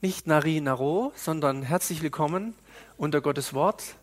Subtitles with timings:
[0.00, 2.54] Nicht Nari Naro, sondern herzlich willkommen
[2.96, 3.96] unter Gottes Wort.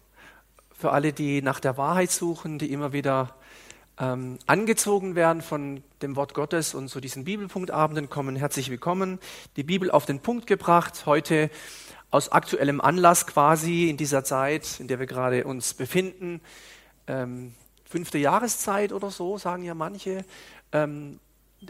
[0.74, 3.34] Für alle, die nach der Wahrheit suchen, die immer wieder
[3.98, 9.20] ähm, angezogen werden von dem Wort Gottes und zu diesen Bibelpunktabenden kommen, herzlich willkommen.
[9.56, 11.50] Die Bibel auf den Punkt gebracht, heute
[12.12, 16.42] aus aktuellem Anlass quasi in dieser Zeit, in der wir gerade uns befinden.
[17.08, 17.54] Ähm,
[17.86, 20.26] fünfte Jahreszeit oder so, sagen ja manche.
[20.74, 21.22] Ähm,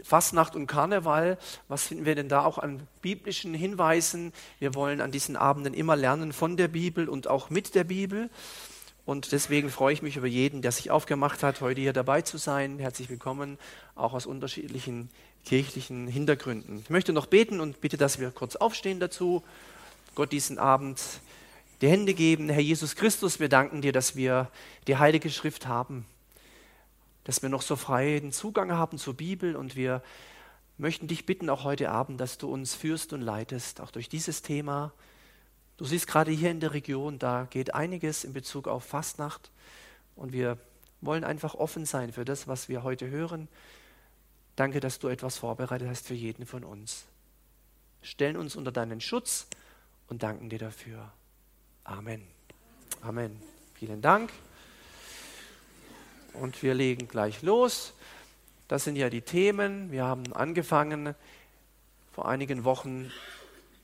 [0.02, 4.32] Fastnacht und Karneval, was finden wir denn da auch an biblischen Hinweisen?
[4.58, 8.30] Wir wollen an diesen Abenden immer lernen von der Bibel und auch mit der Bibel.
[9.04, 12.38] Und deswegen freue ich mich über jeden, der sich aufgemacht hat, heute hier dabei zu
[12.38, 12.78] sein.
[12.80, 13.58] Herzlich willkommen,
[13.94, 15.08] auch aus unterschiedlichen
[15.44, 16.80] kirchlichen Hintergründen.
[16.80, 19.44] Ich möchte noch beten und bitte, dass wir kurz aufstehen dazu.
[20.16, 21.00] Gott diesen Abend
[21.80, 22.48] die Hände geben.
[22.48, 24.50] Herr Jesus Christus, wir danken dir, dass wir
[24.88, 26.04] die Heilige Schrift haben
[27.26, 30.00] dass wir noch so freien Zugang haben zur Bibel und wir
[30.78, 34.42] möchten dich bitten, auch heute Abend, dass du uns führst und leitest, auch durch dieses
[34.42, 34.92] Thema.
[35.76, 39.50] Du siehst gerade hier in der Region, da geht einiges in Bezug auf Fastnacht
[40.14, 40.56] und wir
[41.00, 43.48] wollen einfach offen sein für das, was wir heute hören.
[44.54, 47.06] Danke, dass du etwas vorbereitet hast für jeden von uns.
[48.02, 49.48] Stellen uns unter deinen Schutz
[50.06, 51.12] und danken dir dafür.
[51.82, 52.22] Amen.
[53.02, 53.36] Amen.
[53.74, 54.30] Vielen Dank.
[56.40, 57.94] Und wir legen gleich los.
[58.68, 59.90] Das sind ja die Themen.
[59.90, 61.14] Wir haben angefangen
[62.12, 63.10] vor einigen Wochen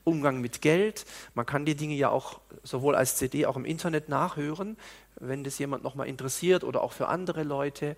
[0.05, 1.07] Umgang mit Geld.
[1.35, 4.77] Man kann die Dinge ja auch sowohl als CD auch im Internet nachhören,
[5.17, 7.97] wenn das jemand nochmal interessiert oder auch für andere Leute.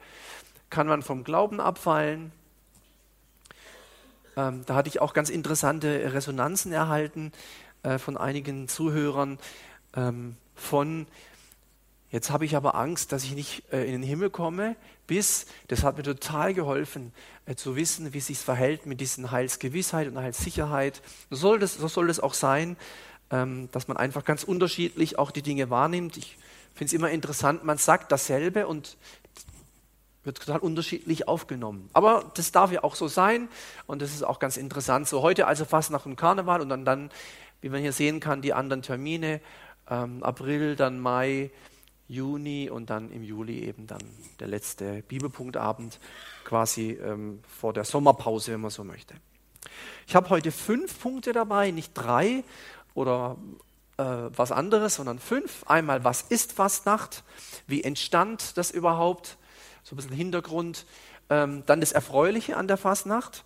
[0.71, 2.31] Kann man vom Glauben abfallen.
[4.37, 7.33] Ähm, da hatte ich auch ganz interessante Resonanzen erhalten
[7.83, 9.39] äh, von einigen Zuhörern
[9.97, 11.07] ähm, von
[12.15, 14.77] Jetzt habe ich aber Angst, dass ich nicht äh, in den Himmel komme,
[15.09, 17.12] bis, das hat mir total geholfen,
[17.45, 21.03] äh, zu wissen, wie sich verhält mit diesen Heilsgewissheit und Heilssicherheit.
[21.31, 22.77] So soll das, so soll das auch sein,
[23.33, 26.17] ähm, dass man einfach ganz unterschiedlich auch die Dinge wahrnimmt.
[26.17, 26.39] Ich
[26.73, 28.97] finde es immer interessant, man sagt dasselbe und
[30.23, 31.91] wird total unterschiedlich aufgenommen.
[31.95, 33.48] Aber das darf ja auch so sein
[33.89, 35.08] und das ist auch ganz interessant.
[35.08, 37.11] So heute also fast nach dem Karneval und dann, dann
[37.61, 39.41] wie man hier sehen kann, die anderen Termine,
[39.91, 41.51] ähm, April, dann Mai,
[42.09, 44.03] Juni und dann im Juli eben dann
[44.39, 45.98] der letzte Bibelpunktabend
[46.45, 49.15] quasi ähm, vor der Sommerpause, wenn man so möchte.
[50.07, 52.45] Ich habe heute fünf Punkte dabei, nicht drei
[52.95, 53.37] oder
[53.97, 55.64] äh, was anderes, sondern fünf.
[55.67, 57.25] Einmal, was ist Fastnacht?
[57.67, 59.39] Wie entstand das überhaupt?
[59.83, 60.87] So ein bisschen Hintergrund.
[61.31, 63.45] Ähm, dann das Erfreuliche an der Fastnacht,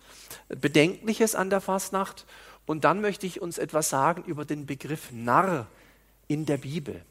[0.49, 2.25] Bedenkliches an der Fastnacht.
[2.65, 5.67] Und dann möchte ich uns etwas sagen über den Begriff Narr
[6.27, 7.03] in der Bibel.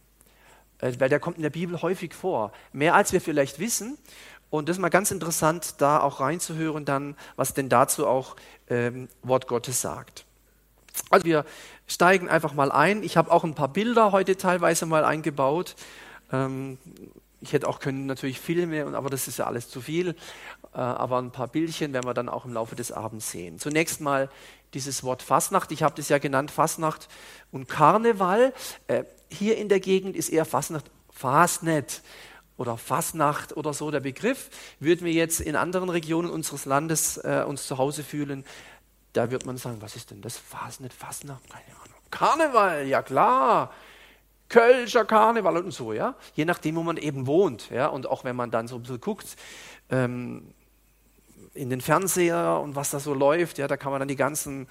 [0.81, 2.53] Äh, weil der kommt in der Bibel häufig vor.
[2.73, 3.99] Mehr als wir vielleicht wissen.
[4.51, 8.37] Und das ist mal ganz interessant, da auch reinzuhören, dann, was denn dazu auch
[8.69, 10.25] ähm, Wort Gottes sagt.
[11.11, 11.45] Also wir
[11.87, 13.03] steigen einfach mal ein.
[13.03, 15.77] Ich habe auch ein paar Bilder heute teilweise mal eingebaut.
[16.33, 16.79] Ähm,
[17.41, 20.11] ich hätte auch können natürlich Filme, aber das ist ja alles zu viel.
[20.75, 23.59] Äh, aber ein paar Bildchen werden wir dann auch im Laufe des Abends sehen.
[23.59, 24.29] Zunächst mal
[24.75, 25.73] dieses Wort Fasnacht.
[25.73, 27.09] Ich habe das ja genannt Fasnacht
[27.53, 28.53] und Karneval.
[28.87, 32.03] Äh, hier in der Gegend ist eher Fasnacht, Fasnet
[32.57, 34.51] oder Fasnacht oder so der Begriff.
[34.81, 38.45] Würden wir jetzt in anderen Regionen unseres Landes äh, uns zu Hause fühlen,
[39.13, 40.37] da wird man sagen, was ist denn das?
[40.37, 41.99] Fasnet, Fasnacht, keine Ahnung.
[42.11, 43.73] Karneval, ja klar.
[44.49, 46.15] Kölscher Karneval und so, ja.
[46.35, 47.87] Je nachdem, wo man eben wohnt, ja.
[47.89, 49.37] Und auch wenn man dann so ein bisschen guckt,
[49.91, 50.55] ähm,
[51.59, 54.69] in den Fernseher und was da so läuft, ja, da kann man dann die ganzen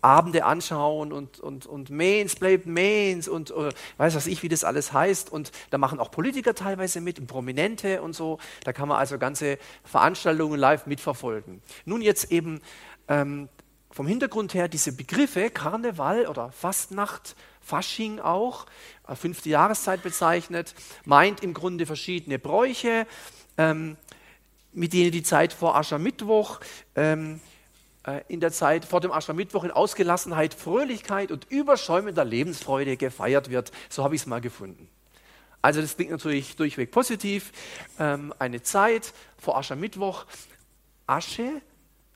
[0.00, 4.64] Abende anschauen und, und, und Mains bleibt Mains und äh, weiß was ich, wie das
[4.64, 5.30] alles heißt.
[5.32, 8.38] Und da machen auch Politiker teilweise mit und Prominente und so.
[8.62, 11.60] Da kann man also ganze Veranstaltungen live mitverfolgen.
[11.84, 12.60] Nun jetzt eben
[13.08, 13.48] ähm,
[13.90, 18.66] vom Hintergrund her diese Begriffe Karneval oder Fastnacht, Fasching auch,
[19.08, 23.06] äh, fünfte Jahreszeit bezeichnet, meint im Grunde verschiedene Bräuche.
[23.56, 23.96] Ähm,
[24.74, 26.60] mit denen die Zeit vor Aschermittwoch,
[26.94, 27.40] ähm,
[28.06, 33.72] äh, in der Zeit vor dem Aschermittwoch in Ausgelassenheit, Fröhlichkeit und überschäumender Lebensfreude gefeiert wird.
[33.88, 34.88] So habe ich es mal gefunden.
[35.62, 37.52] Also das klingt natürlich durchweg positiv.
[37.98, 40.26] Ähm, eine Zeit vor Aschermittwoch,
[41.06, 41.62] Asche,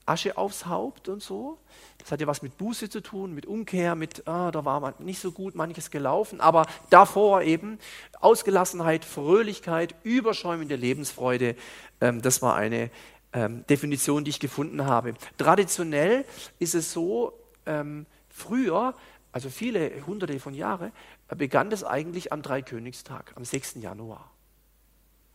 [0.09, 1.59] Asche aufs Haupt und so.
[1.99, 5.21] Das hat ja was mit Buße zu tun, mit Umkehr, mit, ah, da war nicht
[5.21, 7.79] so gut manches gelaufen, aber davor eben
[8.21, 11.57] Ausgelassenheit, Fröhlichkeit, überschäumende Lebensfreude,
[12.01, 12.91] ähm, das war eine
[13.33, 15.15] ähm, Definition, die ich gefunden habe.
[15.37, 16.25] Traditionell
[16.59, 17.33] ist es so,
[17.67, 18.95] ähm, früher,
[19.33, 20.93] also viele hunderte von Jahren,
[21.37, 23.77] begann das eigentlich am Dreikönigstag, am 6.
[23.77, 24.31] Januar.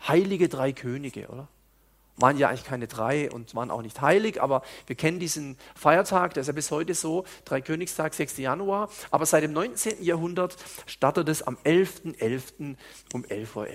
[0.07, 1.47] Heilige drei Könige, oder?
[2.17, 6.33] Waren ja eigentlich keine drei und waren auch nicht heilig, aber wir kennen diesen Feiertag,
[6.33, 8.37] der ist ja bis heute so, Dreikönigstag, 6.
[8.37, 10.03] Januar, aber seit dem 19.
[10.03, 10.55] Jahrhundert
[10.85, 12.17] startet es am 11.11.
[12.19, 12.75] .11.
[13.13, 13.67] um 11.11 Uhr.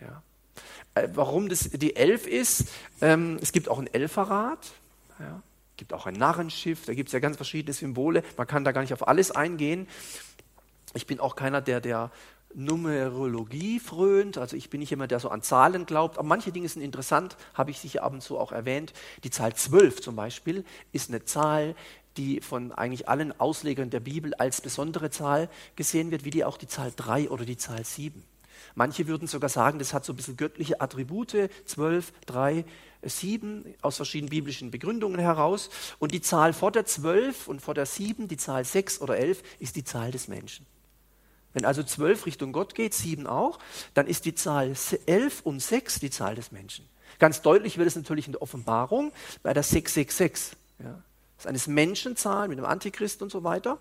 [0.00, 0.22] Ja.
[0.94, 2.68] Äh, warum das die 11 ist,
[3.00, 4.66] ähm, es gibt auch ein Elferrad,
[5.20, 5.42] ja.
[5.76, 8.80] gibt auch ein Narrenschiff, da gibt es ja ganz verschiedene Symbole, man kann da gar
[8.80, 9.86] nicht auf alles eingehen.
[10.94, 12.10] Ich bin auch keiner, der, der
[12.54, 14.38] Numerologie frönt.
[14.38, 16.18] Also ich bin nicht jemand, der so an Zahlen glaubt.
[16.18, 18.92] Aber manche Dinge sind interessant, habe ich sicher ab und zu auch erwähnt.
[19.24, 21.74] Die Zahl 12 zum Beispiel ist eine Zahl,
[22.16, 26.56] die von eigentlich allen Auslegern der Bibel als besondere Zahl gesehen wird, wie die auch
[26.56, 28.24] die Zahl 3 oder die Zahl 7.
[28.74, 32.64] Manche würden sogar sagen, das hat so ein bisschen göttliche Attribute, 12, 3,
[33.02, 35.70] 7, aus verschiedenen biblischen Begründungen heraus.
[36.00, 39.42] Und die Zahl vor der 12 und vor der 7, die Zahl 6 oder 11,
[39.60, 40.66] ist die Zahl des Menschen.
[41.52, 43.58] Wenn also zwölf Richtung Gott geht, sieben auch,
[43.94, 44.74] dann ist die Zahl
[45.06, 46.88] elf und sechs die Zahl des Menschen.
[47.18, 49.12] Ganz deutlich wird es natürlich in der Offenbarung
[49.42, 50.56] bei der 666.
[50.78, 51.02] Ja.
[51.36, 53.78] Das ist eine Menschenzahl mit dem Antichrist und so weiter.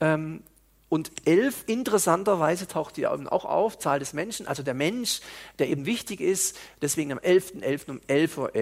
[0.00, 0.42] Ähm,
[0.88, 5.20] und elf, interessanterweise, taucht die auch auf, Zahl des Menschen, also der Mensch,
[5.58, 6.56] der eben wichtig ist.
[6.82, 7.62] Deswegen am 11.11.
[7.62, 7.90] .11.
[7.90, 8.54] um 11.11 Uhr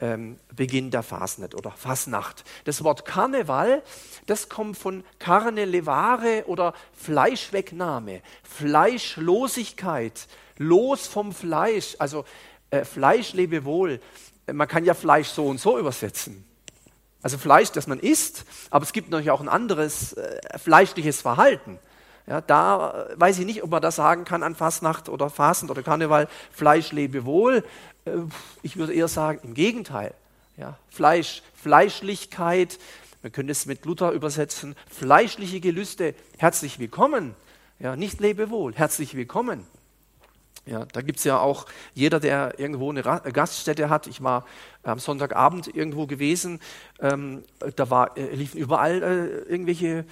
[0.00, 2.44] ähm, Beginn der Fasnet oder Fasnacht.
[2.64, 3.82] Das Wort Karneval,
[4.26, 12.24] das kommt von Carne levare oder Fleischwegnahme, Fleischlosigkeit, los vom Fleisch, also
[12.70, 14.00] äh, Fleisch lebe wohl.
[14.50, 16.44] Man kann ja Fleisch so und so übersetzen.
[17.20, 21.78] Also Fleisch, das man isst, aber es gibt natürlich auch ein anderes äh, fleischliches Verhalten.
[22.28, 25.70] Ja, da äh, weiß ich nicht, ob man das sagen kann an Fastnacht oder Fasten
[25.70, 27.64] oder Karneval, Fleisch lebe wohl.
[28.08, 28.26] Äh,
[28.62, 30.14] ich würde eher sagen, im Gegenteil.
[30.56, 32.78] Ja, Fleisch, Fleischlichkeit,
[33.22, 37.34] man könnte es mit Luther übersetzen, fleischliche Gelüste, herzlich willkommen.
[37.78, 39.64] Ja, nicht lebe wohl, herzlich willkommen.
[40.66, 44.06] Ja, da gibt es ja auch jeder, der irgendwo eine Gaststätte hat.
[44.06, 44.44] Ich war
[44.82, 46.60] am Sonntagabend irgendwo gewesen,
[47.00, 47.44] ähm,
[47.76, 50.04] da war, äh, liefen überall äh, irgendwelche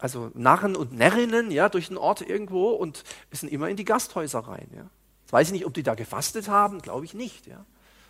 [0.00, 4.40] also Narren und Närrinnen ja, durch den Ort irgendwo und sind immer in die Gasthäuser
[4.40, 4.68] rein.
[4.74, 4.86] Ja.
[5.30, 7.46] Jetzt weiß ich nicht, ob die da gefastet haben, glaube ich nicht.
[7.46, 7.64] Ja.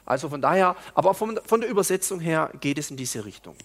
[0.07, 3.57] Also von daher, aber von, von der Übersetzung her geht es in diese Richtung.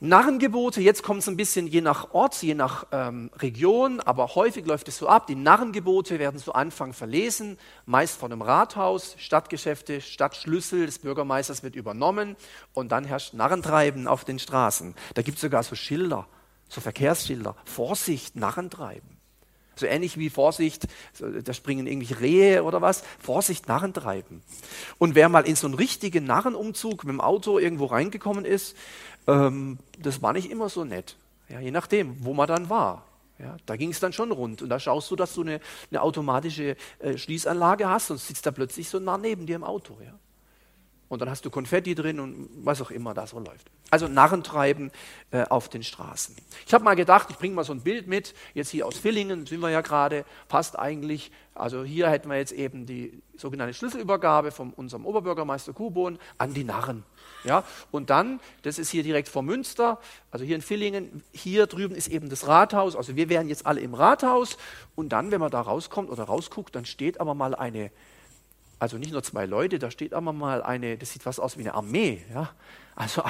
[0.00, 4.64] Narrengebote, jetzt kommt es ein bisschen je nach Ort, je nach ähm, Region, aber häufig
[4.64, 5.26] läuft es so ab.
[5.26, 11.76] Die Narrengebote werden zu Anfang verlesen, meist von einem Rathaus, Stadtgeschäfte, Stadtschlüssel des Bürgermeisters wird
[11.76, 12.34] übernommen
[12.72, 14.94] und dann herrscht Narrentreiben auf den Straßen.
[15.12, 16.26] Da gibt es sogar so Schilder
[16.72, 19.18] so Verkehrsschilder, Vorsicht, Narren treiben.
[19.74, 20.86] So ähnlich wie Vorsicht,
[21.18, 24.42] da springen irgendwelche Rehe oder was, Vorsicht, Narren treiben.
[24.98, 28.76] Und wer mal in so einen richtigen Narrenumzug mit dem Auto irgendwo reingekommen ist,
[29.26, 31.16] ähm, das war nicht immer so nett.
[31.48, 33.06] Ja, je nachdem, wo man dann war.
[33.38, 34.62] Ja, da ging es dann schon rund.
[34.62, 35.60] Und da schaust du, dass du eine,
[35.90, 39.98] eine automatische äh, Schließanlage hast und sitzt da plötzlich so nah neben dir im Auto.
[40.04, 40.12] Ja.
[41.12, 43.70] Und dann hast du Konfetti drin und was auch immer da so läuft.
[43.90, 44.90] Also Narrentreiben
[45.30, 46.34] äh, auf den Straßen.
[46.66, 49.44] Ich habe mal gedacht, ich bringe mal so ein Bild mit, jetzt hier aus Villingen,
[49.44, 51.30] sind wir ja gerade, passt eigentlich.
[51.54, 56.64] Also hier hätten wir jetzt eben die sogenannte Schlüsselübergabe von unserem Oberbürgermeister Kubon an die
[56.64, 57.04] Narren.
[57.44, 60.00] Ja, und dann, das ist hier direkt vor Münster,
[60.30, 63.82] also hier in Villingen, hier drüben ist eben das Rathaus, also wir wären jetzt alle
[63.82, 64.56] im Rathaus
[64.94, 67.90] und dann, wenn man da rauskommt oder rausguckt, dann steht aber mal eine
[68.82, 71.60] also nicht nur zwei Leute, da steht aber mal eine, das sieht was aus wie
[71.60, 72.20] eine Armee.
[72.34, 72.50] Ja?
[72.96, 73.22] Also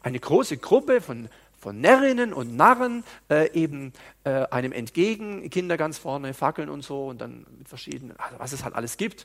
[0.00, 1.28] eine große Gruppe von,
[1.58, 3.92] von Närrinnen und Narren äh, eben
[4.22, 8.52] äh, einem entgegen, Kinder ganz vorne, Fackeln und so und dann mit verschiedenen, also was
[8.52, 9.24] es halt alles gibt.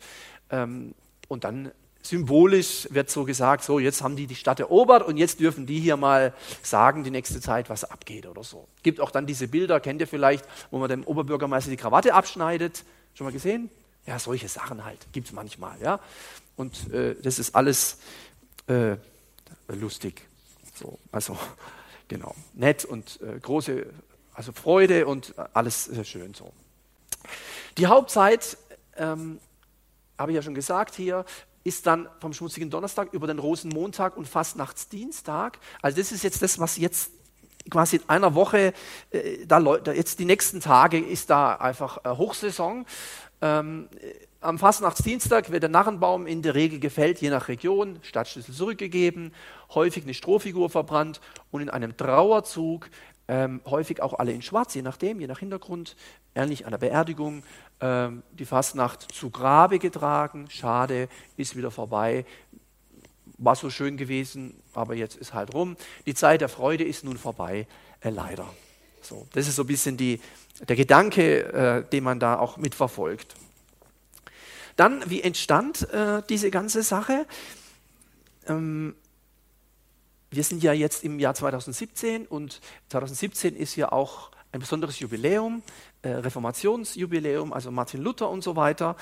[0.49, 0.95] Ähm,
[1.27, 5.39] und dann symbolisch wird so gesagt, so jetzt haben die die Stadt erobert und jetzt
[5.41, 8.67] dürfen die hier mal sagen, die nächste Zeit, was abgeht oder so.
[8.81, 12.83] Gibt auch dann diese Bilder, kennt ihr vielleicht, wo man dem Oberbürgermeister die Krawatte abschneidet.
[13.13, 13.69] Schon mal gesehen?
[14.07, 15.79] Ja, solche Sachen halt gibt es manchmal.
[15.81, 15.99] Ja?
[16.55, 17.99] Und äh, das ist alles
[18.67, 18.95] äh,
[19.67, 20.25] lustig.
[20.73, 21.37] So, also,
[22.07, 22.33] genau.
[22.53, 23.85] Nett und äh, große
[24.37, 26.53] also Freude und alles schön so.
[27.77, 28.57] Die Hauptzeit,
[28.95, 29.39] ähm,
[30.15, 31.25] habe ich ja schon gesagt hier,
[31.63, 35.57] ist dann vom schmutzigen Donnerstag über den Rosenmontag und Fastnachtsdienstag.
[35.81, 37.11] Also das ist jetzt das, was jetzt
[37.71, 38.73] quasi in einer Woche,
[39.09, 39.59] äh, da,
[39.91, 42.85] jetzt die nächsten Tage ist da einfach äh, Hochsaison.
[43.41, 43.87] Ähm,
[44.39, 49.33] am Fastnachtsdienstag wird der Narrenbaum in der Regel gefällt, je nach Region, Stadtschlüssel zurückgegeben,
[49.73, 52.89] häufig eine Strohfigur verbrannt und in einem Trauerzug,
[53.27, 55.95] ähm, häufig auch alle in Schwarz, je nachdem, je nach Hintergrund,
[56.33, 57.43] ähnlich einer Beerdigung,
[57.81, 60.47] ähm, die Fastnacht zu Grabe getragen.
[60.49, 62.25] Schade, ist wieder vorbei.
[63.37, 65.75] War so schön gewesen, aber jetzt ist halt rum.
[66.05, 67.67] Die Zeit der Freude ist nun vorbei,
[67.99, 68.47] äh, leider.
[69.07, 70.19] So, das ist so ein bisschen die,
[70.67, 73.35] der Gedanke, äh, den man da auch mitverfolgt.
[74.75, 77.25] Dann, wie entstand äh, diese ganze Sache?
[78.47, 78.95] Ähm,
[80.29, 82.59] wir sind ja jetzt im Jahr 2017 und
[82.89, 85.63] 2017 ist ja auch ein besonderes Jubiläum,
[86.01, 88.97] äh, Reformationsjubiläum, also Martin Luther und so weiter.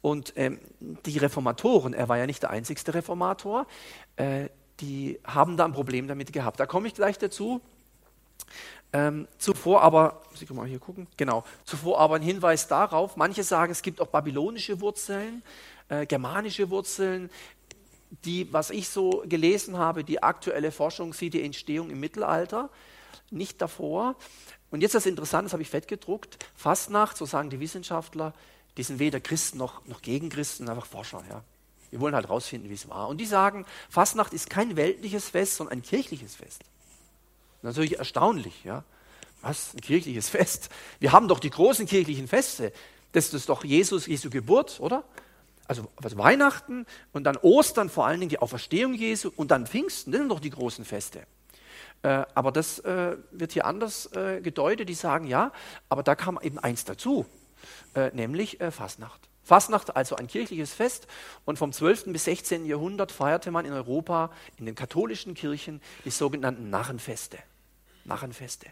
[0.00, 0.58] Und ähm,
[1.06, 3.68] die Reformatoren, er war ja nicht der einzigste Reformator,
[4.16, 4.48] äh,
[4.80, 6.58] die haben da ein Problem damit gehabt.
[6.58, 7.60] Da komme ich gleich dazu.
[8.94, 13.42] Ähm, zuvor aber, muss ich mal hier gucken, genau, zuvor aber ein Hinweis darauf, manche
[13.42, 15.42] sagen, es gibt auch babylonische Wurzeln,
[15.88, 17.28] äh, germanische Wurzeln,
[18.24, 22.70] die, was ich so gelesen habe, die aktuelle Forschung sieht die Entstehung im Mittelalter,
[23.32, 24.14] nicht davor.
[24.70, 28.32] Und jetzt das Interessante, das habe ich fett gedruckt, Fastnacht, so sagen die Wissenschaftler,
[28.76, 31.24] die sind weder Christen noch, noch gegen Christen, einfach Forscher.
[31.28, 31.42] Ja.
[31.90, 33.08] Wir wollen halt rausfinden, wie es war.
[33.08, 36.62] Und die sagen, Fastnacht ist kein weltliches Fest, sondern ein kirchliches Fest.
[37.64, 38.84] Natürlich erstaunlich, ja.
[39.40, 39.74] Was?
[39.74, 40.68] Ein kirchliches Fest?
[41.00, 42.72] Wir haben doch die großen kirchlichen Feste.
[43.12, 45.04] Das ist doch Jesus, Jesu Geburt, oder?
[45.66, 50.12] Also was Weihnachten und dann Ostern, vor allen Dingen die Auferstehung Jesu und dann Pfingsten,
[50.12, 51.26] das sind doch die großen Feste.
[52.02, 54.90] Äh, aber das äh, wird hier anders äh, gedeutet.
[54.90, 55.50] Die sagen ja,
[55.88, 57.24] aber da kam eben eins dazu,
[57.94, 59.30] äh, nämlich äh, Fastnacht.
[59.42, 61.06] Fastnacht, also ein kirchliches Fest.
[61.44, 62.06] Und vom 12.
[62.06, 62.66] bis 16.
[62.66, 67.38] Jahrhundert feierte man in Europa in den katholischen Kirchen die sogenannten Narrenfeste.
[68.04, 68.66] Narrenfeste.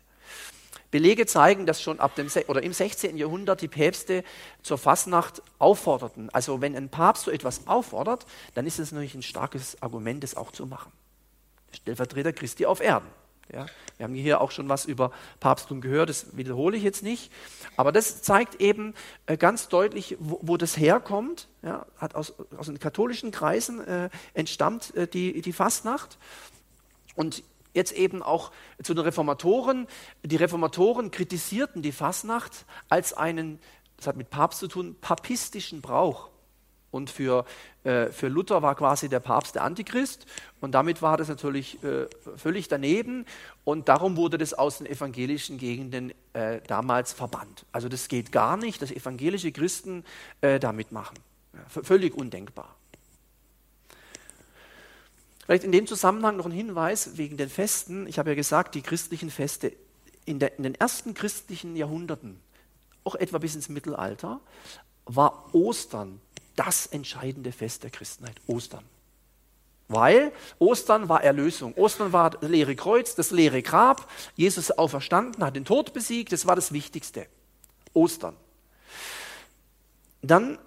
[0.90, 3.16] Belege zeigen, dass schon ab dem oder im 16.
[3.16, 4.24] Jahrhundert die Päpste
[4.62, 6.28] zur Fastnacht aufforderten.
[6.30, 10.36] Also wenn ein Papst so etwas auffordert, dann ist es natürlich ein starkes Argument, das
[10.36, 10.92] auch zu machen.
[11.72, 13.08] Stellvertreter Christi auf Erden.
[13.52, 15.10] Ja, wir haben hier auch schon was über
[15.40, 17.30] Papsttum gehört, das wiederhole ich jetzt nicht.
[17.76, 18.94] Aber das zeigt eben
[19.26, 21.48] äh, ganz deutlich, wo, wo das herkommt.
[21.62, 26.18] Ja, hat aus, aus den katholischen Kreisen äh, entstammt äh, die, die Fastnacht.
[27.14, 27.42] Und
[27.72, 28.52] jetzt eben auch
[28.82, 29.86] zu den Reformatoren.
[30.22, 33.58] Die Reformatoren kritisierten die Fasnacht als einen,
[33.96, 36.30] das hat mit Papst zu tun, papistischen Brauch.
[36.90, 37.46] Und für,
[37.84, 40.26] äh, für Luther war quasi der Papst der Antichrist.
[40.60, 43.24] Und damit war das natürlich äh, völlig daneben.
[43.64, 47.64] Und darum wurde das aus den evangelischen Gegenden äh, damals verbannt.
[47.72, 50.04] Also das geht gar nicht, dass evangelische Christen
[50.42, 51.16] äh, da mitmachen.
[51.54, 52.76] Ja, völlig undenkbar.
[55.52, 58.06] Vielleicht in dem Zusammenhang noch ein Hinweis wegen den Festen.
[58.06, 59.74] Ich habe ja gesagt, die christlichen Feste
[60.24, 62.40] in, der, in den ersten christlichen Jahrhunderten,
[63.04, 64.40] auch etwa bis ins Mittelalter,
[65.04, 66.22] war Ostern
[66.56, 68.36] das entscheidende Fest der Christenheit.
[68.46, 68.82] Ostern.
[69.88, 71.74] Weil Ostern war Erlösung.
[71.74, 74.10] Ostern war das leere Kreuz, das leere Grab.
[74.36, 76.32] Jesus auferstanden, hat den Tod besiegt.
[76.32, 77.26] Das war das Wichtigste.
[77.92, 78.38] Ostern.
[80.22, 80.58] Dann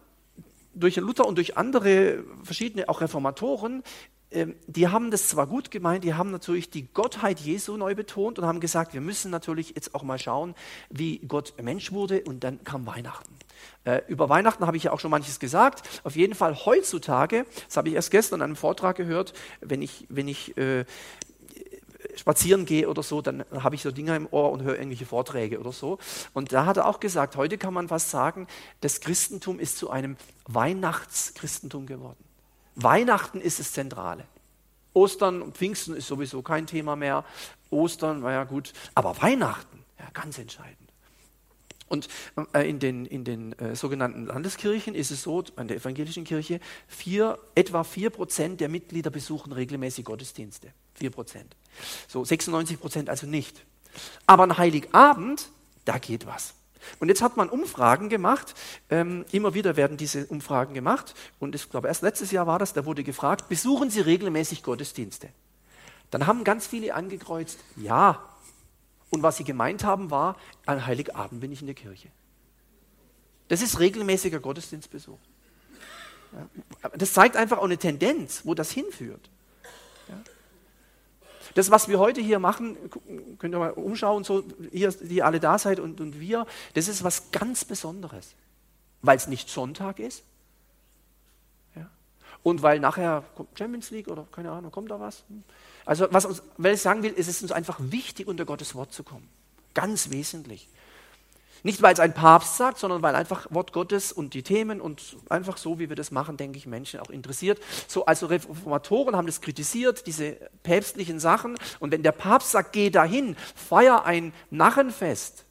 [0.76, 3.82] durch Luther und durch andere verschiedene auch Reformatoren
[4.68, 8.46] die haben das zwar gut gemeint, die haben natürlich die Gottheit Jesu neu betont und
[8.46, 10.56] haben gesagt, wir müssen natürlich jetzt auch mal schauen,
[10.90, 13.34] wie Gott Mensch wurde und dann kam Weihnachten.
[13.86, 16.02] Äh, über Weihnachten habe ich ja auch schon manches gesagt.
[16.04, 20.06] Auf jeden Fall heutzutage, das habe ich erst gestern in einem Vortrag gehört, wenn ich,
[20.10, 20.86] wenn ich äh,
[22.16, 25.60] spazieren gehe oder so, dann habe ich so Dinge im Ohr und höre irgendwelche Vorträge
[25.60, 25.98] oder so.
[26.34, 28.48] Und da hat er auch gesagt, heute kann man fast sagen,
[28.82, 32.24] das Christentum ist zu einem Weihnachtschristentum geworden.
[32.76, 34.26] Weihnachten ist das Zentrale.
[34.94, 37.26] Ostern und Pfingsten ist sowieso kein Thema mehr.
[37.70, 40.86] Ostern, naja gut, aber Weihnachten, ja, ganz entscheidend.
[41.88, 42.08] Und
[42.54, 46.60] äh, in den, in den äh, sogenannten Landeskirchen ist es so, an der evangelischen Kirche,
[46.88, 50.74] vier, etwa 4% der Mitglieder besuchen regelmäßig Gottesdienste.
[51.00, 51.44] 4%.
[52.08, 53.66] So 96% also nicht.
[54.26, 55.50] Aber an Heiligabend,
[55.84, 56.56] da geht was.
[57.00, 58.56] Und jetzt hat man Umfragen gemacht,
[58.90, 61.16] ähm, immer wieder werden diese Umfragen gemacht.
[61.40, 65.30] Und ich glaube, erst letztes Jahr war das, da wurde gefragt, besuchen Sie regelmäßig Gottesdienste?
[66.12, 68.24] Dann haben ganz viele angekreuzt, ja.
[69.10, 72.10] Und was sie gemeint haben, war, an Heiligabend bin ich in der Kirche.
[73.48, 75.20] Das ist regelmäßiger Gottesdienstbesuch.
[76.98, 79.30] Das zeigt einfach auch eine Tendenz, wo das hinführt.
[81.54, 82.78] Das, was wir heute hier machen,
[83.38, 87.04] könnt ihr mal umschauen, so ihr, die alle da seid und, und wir, das ist
[87.04, 88.36] was ganz Besonderes,
[89.02, 90.24] weil es nicht Sonntag ist.
[91.76, 91.90] Ja?
[92.44, 95.24] Und weil nachher kommt Champions League oder keine Ahnung, kommt da was?
[95.86, 98.92] Also, was uns, weil ich sagen will, ist es uns einfach wichtig, unter Gottes Wort
[98.92, 99.28] zu kommen.
[99.74, 100.68] Ganz wesentlich.
[101.66, 105.18] Nicht, weil es ein Papst sagt, sondern weil einfach Wort Gottes und die Themen und
[105.30, 107.60] einfach so, wie wir das machen, denke ich, Menschen auch interessiert.
[107.88, 111.58] So, also Reformatoren haben das kritisiert, diese päpstlichen Sachen.
[111.80, 115.46] Und wenn der Papst sagt, geh dahin, feier ein Narrenfest,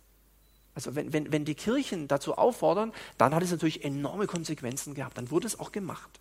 [0.76, 5.18] also wenn, wenn, wenn die Kirchen dazu auffordern, dann hat es natürlich enorme Konsequenzen gehabt.
[5.18, 6.20] Dann wurde es auch gemacht.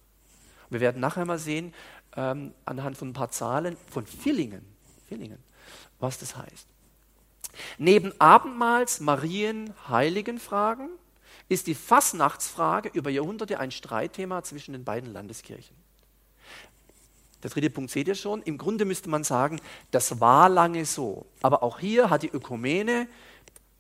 [0.71, 1.71] Wir werden nachher mal sehen,
[2.15, 4.65] ähm, anhand von ein paar Zahlen von Villingen,
[5.07, 5.37] Villingen,
[5.99, 6.72] was das heißt.
[7.77, 10.89] Neben Abendmahls, Marien, Heiligenfragen
[11.49, 15.75] ist die Fastnachtsfrage über Jahrhunderte ein Streitthema zwischen den beiden Landeskirchen.
[17.43, 18.41] Der dritte Punkt seht ihr schon.
[18.41, 19.59] Im Grunde müsste man sagen,
[19.91, 21.25] das war lange so.
[21.41, 23.07] Aber auch hier hat die Ökumene,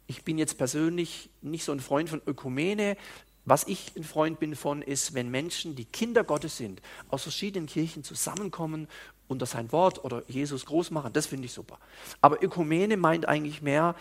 [0.05, 2.97] ich bin jetzt persönlich nicht so ein Freund von Ökumene,
[3.45, 7.67] was ich ein Freund bin von, ist, wenn Menschen, die Kinder Gottes sind, aus verschiedenen
[7.67, 8.87] Kirchen zusammenkommen
[9.33, 11.11] unter sein Wort oder Jesus groß machen.
[11.13, 11.77] Das finde ich super.
[12.21, 13.95] Aber Ökumene meint eigentlich mehr,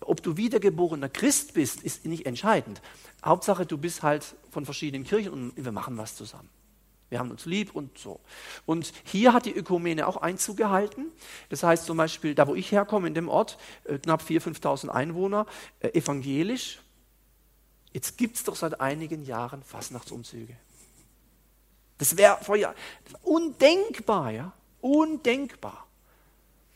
[0.00, 2.80] ob du wiedergeborener Christ bist, ist nicht entscheidend.
[3.24, 6.48] Hauptsache, du bist halt von verschiedenen Kirchen und wir machen was zusammen.
[7.08, 8.20] Wir haben uns lieb und so.
[8.66, 11.06] Und hier hat die Ökumene auch Einzug gehalten.
[11.48, 14.88] Das heißt zum Beispiel, da wo ich herkomme, in dem Ort, äh, knapp 4.000, 5.000
[14.90, 15.46] Einwohner,
[15.80, 16.80] äh, evangelisch,
[17.92, 20.56] Jetzt gibt es doch seit einigen Jahren Fastnachtsumzüge.
[21.98, 22.74] Das wäre vorher
[23.22, 25.86] undenkbar, ja, undenkbar.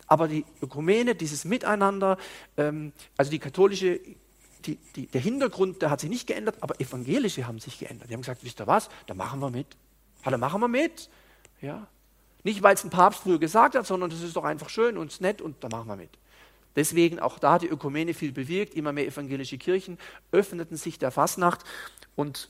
[0.06, 2.18] Aber die Ökumene, dieses Miteinander,
[2.56, 4.00] ähm, also die katholische,
[4.66, 8.10] die, die, der Hintergrund, der hat sich nicht geändert, aber evangelische haben sich geändert.
[8.10, 9.66] Die haben gesagt, wisst ihr was, da machen wir mit.
[10.24, 11.08] Ja, da machen wir mit.
[11.60, 11.86] Ja.
[12.44, 15.20] Nicht, weil es ein Papst früher gesagt hat, sondern das ist doch einfach schön und
[15.20, 16.10] nett und da machen wir mit.
[16.74, 19.98] Deswegen auch da die Ökumene viel bewirkt, immer mehr evangelische Kirchen
[20.30, 21.64] öffneten sich der Fastnacht
[22.16, 22.48] und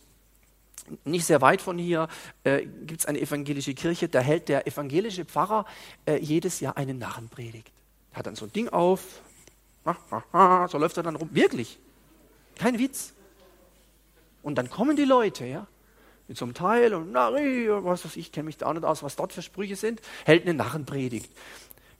[1.05, 2.09] nicht sehr weit von hier
[2.45, 5.65] äh, gibt es eine evangelische Kirche, da hält der evangelische Pfarrer
[6.07, 7.71] äh, jedes Jahr eine Narrenpredigt.
[8.12, 9.21] Hat dann so ein Ding auf,
[9.85, 11.31] so läuft er dann rum.
[11.33, 11.79] Wirklich,
[12.57, 13.12] kein Witz.
[14.43, 15.67] Und dann kommen die Leute, ja,
[16.29, 19.03] mit so einem Teil und Nari, was weiß ich, kenne mich da auch nicht aus,
[19.03, 21.31] was dort für Sprüche sind, hält eine Narrenpredigt.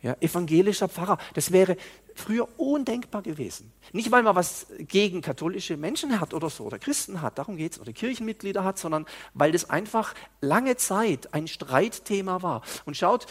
[0.03, 1.77] Ja, evangelischer Pfarrer, das wäre
[2.17, 3.73] früher undenkbar gewesen.
[3.93, 7.73] Nicht, weil man was gegen katholische Menschen hat oder so, oder Christen hat, darum geht
[7.73, 12.63] es, oder Kirchenmitglieder hat, sondern weil das einfach lange Zeit ein Streitthema war.
[12.85, 13.27] Und schaut,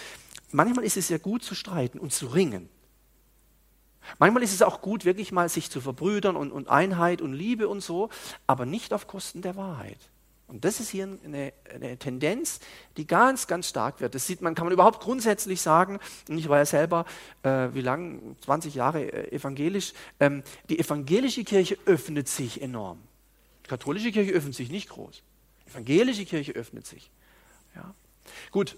[0.52, 2.70] manchmal ist es ja gut zu streiten und zu ringen.
[4.18, 7.68] Manchmal ist es auch gut, wirklich mal sich zu verbrüdern und, und Einheit und Liebe
[7.68, 8.10] und so,
[8.48, 10.00] aber nicht auf Kosten der Wahrheit.
[10.52, 12.60] Und das ist hier eine, eine, Tendenz,
[12.98, 14.16] die ganz, ganz stark wird.
[14.16, 17.06] Das sieht man, kann man überhaupt grundsätzlich sagen, und ich war ja selber,
[17.44, 23.00] äh, wie lange, 20 Jahre äh, evangelisch, ähm, die evangelische Kirche öffnet sich enorm.
[23.66, 25.24] Die katholische Kirche öffnet sich nicht groß.
[25.66, 27.10] Die evangelische Kirche öffnet sich.
[27.74, 27.96] Ja.
[28.52, 28.76] Gut,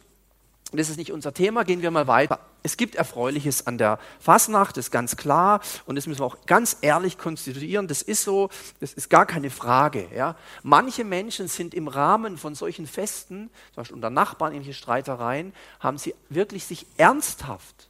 [0.79, 2.39] das ist nicht unser Thema, gehen wir mal weiter.
[2.63, 6.45] Es gibt Erfreuliches an der Fasnacht, das ist ganz klar und das müssen wir auch
[6.45, 7.87] ganz ehrlich konstituieren.
[7.87, 10.07] Das ist so, das ist gar keine Frage.
[10.15, 10.35] Ja.
[10.63, 15.97] Manche Menschen sind im Rahmen von solchen Festen, zum Beispiel unter Nachbarn, ähnliche Streitereien, haben
[15.97, 17.89] sie wirklich sich ernsthaft,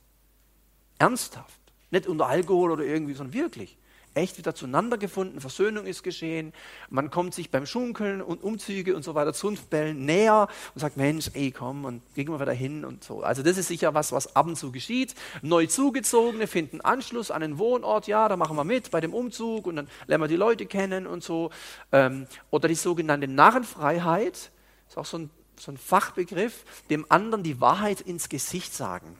[0.99, 1.59] ernsthaft,
[1.91, 3.77] nicht unter Alkohol oder irgendwie, sondern wirklich
[4.15, 6.53] echt wieder zueinander gefunden, Versöhnung ist geschehen,
[6.89, 11.31] man kommt sich beim Schunkeln und Umzüge und so weiter, Zunftbällen näher und sagt, Mensch,
[11.33, 13.23] ey, komm, und gehen wir wieder hin und so.
[13.23, 15.15] Also das ist sicher was, was ab und zu geschieht.
[15.41, 19.67] Neu zugezogene finden Anschluss an einen Wohnort, ja, da machen wir mit bei dem Umzug
[19.67, 21.49] und dann lernen wir die Leute kennen und so.
[21.91, 24.51] Ähm, oder die sogenannte Narrenfreiheit,
[24.87, 29.17] ist auch so ein, so ein Fachbegriff, dem anderen die Wahrheit ins Gesicht sagen.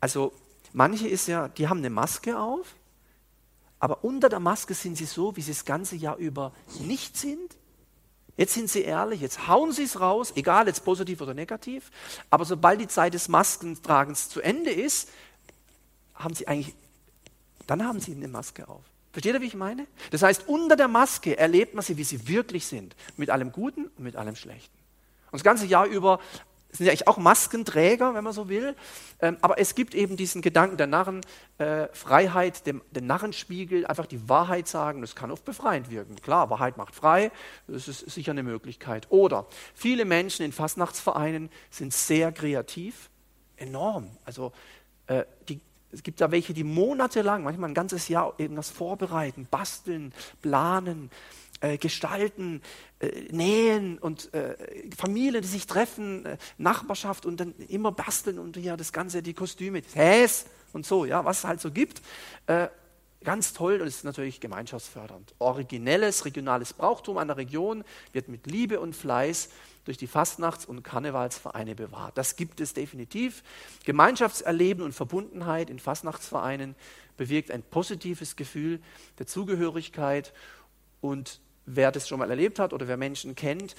[0.00, 0.32] Also
[0.72, 2.74] manche ist ja, die haben eine Maske auf,
[3.78, 7.56] aber unter der Maske sind sie so, wie sie das ganze Jahr über nicht sind.
[8.36, 11.90] Jetzt sind sie ehrlich, jetzt hauen sie es raus, egal jetzt positiv oder negativ.
[12.28, 15.08] Aber sobald die Zeit des Maskentragens zu Ende ist,
[16.14, 16.74] haben sie eigentlich,
[17.66, 18.82] dann haben sie eine Maske auf.
[19.12, 19.86] Versteht ihr, wie ich meine?
[20.10, 22.94] Das heißt, unter der Maske erlebt man sie, wie sie wirklich sind.
[23.16, 24.76] Mit allem Guten und mit allem Schlechten.
[25.30, 26.20] Und das ganze Jahr über
[26.76, 28.74] sind ja eigentlich auch Maskenträger, wenn man so will.
[29.20, 34.68] Ähm, aber es gibt eben diesen Gedanken der Narrenfreiheit, äh, den Narrenspiegel, einfach die Wahrheit
[34.68, 36.16] sagen, das kann oft befreiend wirken.
[36.16, 37.30] Klar, Wahrheit macht frei,
[37.66, 39.06] das ist sicher eine Möglichkeit.
[39.10, 43.10] Oder viele Menschen in Fastnachtsvereinen sind sehr kreativ,
[43.56, 44.10] enorm.
[44.24, 44.52] Also
[45.06, 45.60] äh, die,
[45.92, 50.12] es gibt da welche, die monatelang, manchmal ein ganzes Jahr irgendwas vorbereiten, basteln,
[50.42, 51.10] planen
[51.60, 52.62] äh, gestalten,
[52.98, 54.56] äh, nähen und äh,
[54.96, 59.34] Familien, die sich treffen, äh, Nachbarschaft und dann immer basteln und hier das Ganze, die
[59.34, 62.02] Kostüme, Häs und so, ja, was es halt so gibt.
[62.46, 62.68] Äh,
[63.24, 65.34] ganz toll und ist natürlich gemeinschaftsfördernd.
[65.38, 69.48] Originelles, regionales Brauchtum einer Region wird mit Liebe und Fleiß
[69.84, 72.18] durch die Fastnachts- und Karnevalsvereine bewahrt.
[72.18, 73.42] Das gibt es definitiv.
[73.84, 76.74] Gemeinschaftserleben und Verbundenheit in Fastnachtsvereinen
[77.16, 78.80] bewirkt ein positives Gefühl
[79.18, 80.32] der Zugehörigkeit
[81.00, 83.74] und wer das schon mal erlebt hat oder wer Menschen kennt,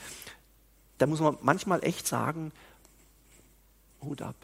[0.98, 2.52] da muss man manchmal echt sagen,
[4.02, 4.36] Hut ab.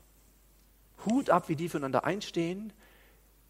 [1.05, 2.73] Hut ab, wie die füreinander einstehen,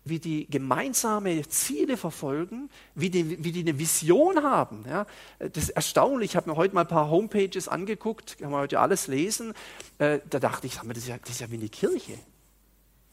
[0.05, 4.83] wie die gemeinsame Ziele verfolgen, wie die, wie die eine Vision haben.
[4.87, 5.05] Ja,
[5.39, 6.31] das ist erstaunlich.
[6.31, 9.53] Ich habe mir heute mal ein paar Homepages angeguckt, kann man heute alles lesen.
[9.99, 12.17] Äh, da dachte ich, das ist, ja, das ist ja wie eine Kirche.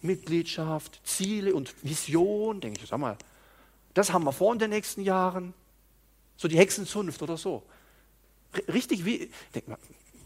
[0.03, 2.61] Mitgliedschaft, Ziele und Vision.
[2.61, 3.17] Denke ich, sag mal,
[3.95, 5.55] das haben wir vor in den nächsten Jahren.
[6.41, 7.63] So die Hexenzunft oder so.
[8.73, 9.31] Richtig wie,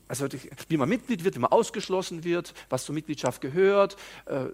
[0.06, 0.28] also
[0.68, 3.96] wie man Mitglied wird, wie man ausgeschlossen wird, was zur Mitgliedschaft gehört,
[4.26, 4.44] äh,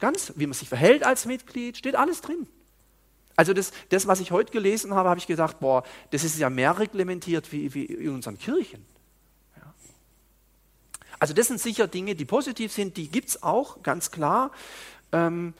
[0.00, 2.48] ganz, wie man sich verhält als Mitglied, steht alles drin.
[3.36, 6.50] Also das, das, was ich heute gelesen habe, habe ich gedacht, boah, das ist ja
[6.50, 8.84] mehr reglementiert wie, wie in unseren Kirchen.
[11.20, 14.50] Also das sind sicher Dinge, die positiv sind, die gibt es auch, ganz klar.
[15.12, 15.54] Ähm,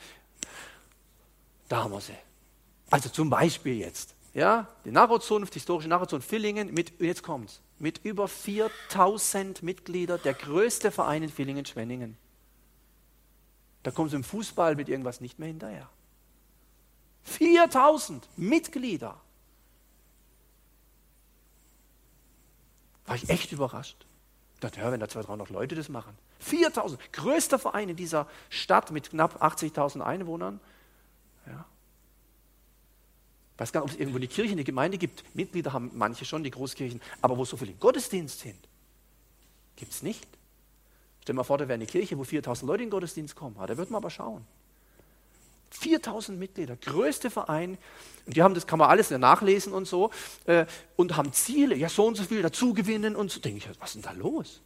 [1.69, 2.17] da haben wir sie.
[2.90, 8.27] Also zum Beispiel jetzt, ja, die Narozunft, historische Narozunft Villingen, mit, jetzt kommt's, mit über
[8.27, 12.16] 4000 Mitgliedern, der größte Verein in Villingen-Schwenningen.
[13.85, 15.88] Da kommen sie im Fußball mit irgendwas nicht mehr hinterher.
[17.23, 19.20] 4000 Mitglieder.
[23.07, 24.05] War ich echt überrascht.
[24.55, 26.16] Ich dachte, ja, wenn da 200, 300 Leute das machen.
[26.40, 30.61] 4000, größter Verein in dieser Stadt mit knapp 80.000 Einwohnern.
[31.47, 31.66] Ja.
[33.55, 35.23] Ich weiß gar nicht, ob es irgendwo eine Kirche, eine Gemeinde gibt.
[35.35, 37.01] Mitglieder haben manche schon, die Großkirchen.
[37.21, 38.69] Aber wo so viele im Gottesdienst sind,
[39.77, 40.27] gibt es nicht.
[41.23, 43.57] Stell dir mal vor, da wäre eine Kirche, wo 4000 Leute in den Gottesdienst kommen.
[43.59, 44.45] Ja, da wird man aber schauen.
[45.71, 47.79] 4000 Mitglieder, größte Verein.
[48.27, 50.11] Und die haben, das kann man alles nachlesen und so,
[50.47, 53.40] äh, und haben Ziele, ja, so und so viel dazugewinnen und so.
[53.40, 54.61] Denke ich, was ist denn da los?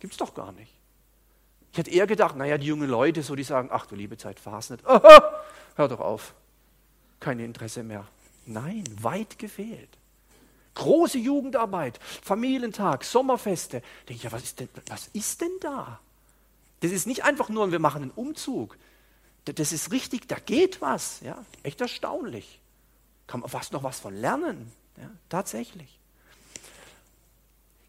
[0.00, 0.72] Gibt es doch gar nicht.
[1.72, 4.40] Ich hätte eher gedacht, naja, die jungen Leute, so die sagen, ach du liebe Zeit,
[4.40, 4.86] verhass nicht.
[4.86, 5.44] Aha,
[5.76, 6.34] hör doch auf.
[7.20, 8.06] Kein Interesse mehr.
[8.46, 9.90] Nein, weit gefehlt.
[10.74, 13.82] Große Jugendarbeit, Familientag, Sommerfeste.
[14.08, 16.00] Denke ich, ja, was ist denn, was ist denn da?
[16.80, 18.78] Das ist nicht einfach nur, wir machen einen Umzug
[19.54, 21.20] das ist richtig, da geht was.
[21.20, 21.44] Ja?
[21.62, 22.60] Echt erstaunlich.
[23.26, 24.72] Kann man fast noch was von lernen.
[24.96, 25.10] Ja?
[25.28, 25.98] Tatsächlich.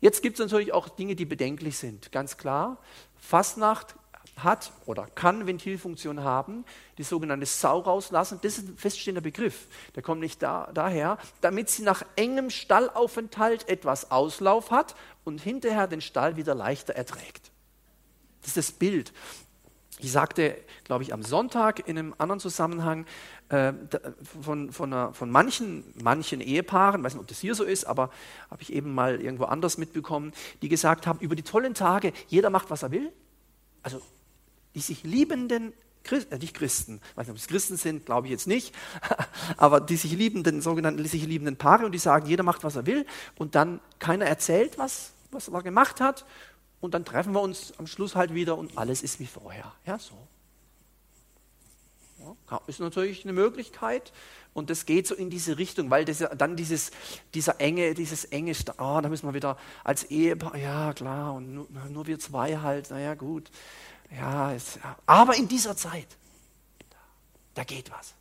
[0.01, 2.11] Jetzt gibt es natürlich auch Dinge, die bedenklich sind.
[2.11, 2.77] Ganz klar,
[3.19, 3.95] Fastnacht
[4.43, 6.65] hat oder kann Ventilfunktion haben,
[6.97, 8.39] die sogenannte Sau rauslassen.
[8.41, 9.67] Das ist ein feststehender Begriff.
[9.95, 15.87] Der kommt nicht da, daher, damit sie nach engem Stallaufenthalt etwas Auslauf hat und hinterher
[15.87, 17.51] den Stall wieder leichter erträgt.
[18.41, 19.13] Das ist das Bild.
[20.01, 23.05] Ich sagte, glaube ich, am Sonntag in einem anderen Zusammenhang
[23.49, 23.73] äh,
[24.41, 28.09] von, von, einer, von, manchen, manchen Ehepaaren, weiß nicht, ob das hier so ist, aber
[28.49, 32.49] habe ich eben mal irgendwo anders mitbekommen, die gesagt haben, über die tollen Tage, jeder
[32.49, 33.11] macht, was er will.
[33.83, 34.01] Also
[34.79, 35.73] die sich liebenden
[36.05, 38.73] Christen, äh, nicht Christen, weiß nicht, ob es Christen sind, glaube ich jetzt nicht,
[39.57, 42.85] aber die sich liebenden, sogenannten sich liebenden Paare und die sagen, jeder macht, was er
[42.85, 43.05] will
[43.37, 46.25] und dann keiner erzählt, was, was er gemacht hat
[46.79, 49.73] und dann treffen wir uns am Schluss halt wieder und alles ist wie vorher.
[49.85, 50.15] Ja, so.
[52.49, 54.13] Ja, ist natürlich eine Möglichkeit
[54.53, 56.91] und das geht so in diese Richtung, weil das dann dieses,
[57.33, 61.67] dieser enge, dieses enge, oh, da müssen wir wieder als Ehepaar, ja klar, und nur,
[61.89, 63.51] nur wir zwei halt, naja gut.
[64.11, 66.07] Ja, es, aber in dieser Zeit,
[67.53, 68.15] da geht was.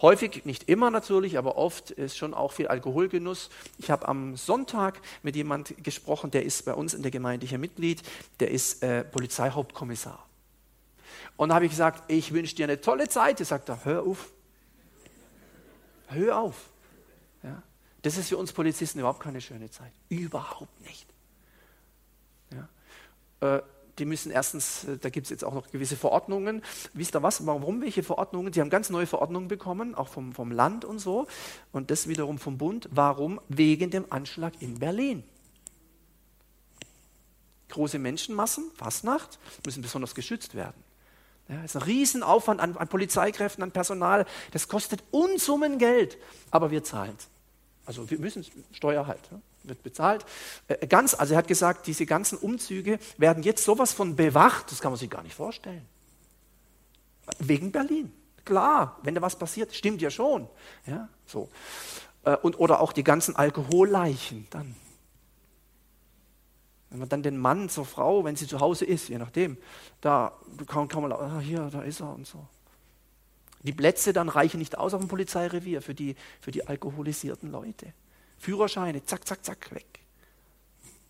[0.00, 3.48] Häufig, nicht immer natürlich, aber oft ist schon auch viel Alkoholgenuss.
[3.78, 7.58] Ich habe am Sonntag mit jemand gesprochen, der ist bei uns in der Gemeinde hier
[7.58, 8.02] Mitglied,
[8.40, 10.26] der ist äh, Polizeihauptkommissar.
[11.36, 13.40] Und da habe ich gesagt, ich wünsche dir eine tolle Zeit.
[13.40, 14.30] Er sagt hör auf.
[16.08, 16.68] Hör auf.
[17.42, 17.62] Ja?
[18.02, 19.92] Das ist für uns Polizisten überhaupt keine schöne Zeit.
[20.08, 21.06] Überhaupt nicht.
[22.52, 23.56] Ja?
[23.56, 23.62] Äh,
[23.98, 26.62] die müssen erstens, äh, da gibt es jetzt auch noch gewisse Verordnungen.
[26.92, 27.46] Wisst ihr was?
[27.46, 28.52] Warum welche Verordnungen?
[28.52, 31.26] Die haben ganz neue Verordnungen bekommen, auch vom, vom Land und so.
[31.72, 32.88] Und das wiederum vom Bund.
[32.90, 33.40] Warum?
[33.48, 35.24] Wegen dem Anschlag in Berlin.
[37.68, 40.82] Große Menschenmassen, Fastnacht, müssen besonders geschützt werden.
[41.48, 44.26] Ja, das ist ein Riesenaufwand an, an Polizeikräften, an Personal.
[44.52, 46.16] Das kostet Unsummen Geld,
[46.50, 47.28] aber wir zahlen es.
[47.84, 49.20] Also wir müssen Steuer halt.
[49.30, 50.24] Ja wird bezahlt.
[50.68, 54.80] Äh, ganz, also er hat gesagt, diese ganzen Umzüge werden jetzt sowas von bewacht, das
[54.80, 55.86] kann man sich gar nicht vorstellen.
[57.38, 58.12] Wegen Berlin.
[58.44, 60.48] Klar, wenn da was passiert, stimmt ja schon.
[60.86, 61.48] Ja, so.
[62.24, 64.76] Äh, und, oder auch die ganzen Alkoholleichen dann.
[66.90, 69.56] Wenn man dann den Mann zur Frau, wenn sie zu Hause ist, je nachdem,
[70.00, 70.32] da
[70.66, 72.46] kann, kann man, ah, hier, da ist er und so.
[73.64, 77.94] Die Plätze dann reichen nicht aus auf dem Polizeirevier für die, für die alkoholisierten Leute.
[78.38, 79.86] Führerscheine, zack, zack, zack, weg.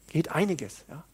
[0.08, 0.84] Geht einiges.
[0.88, 1.04] Ja.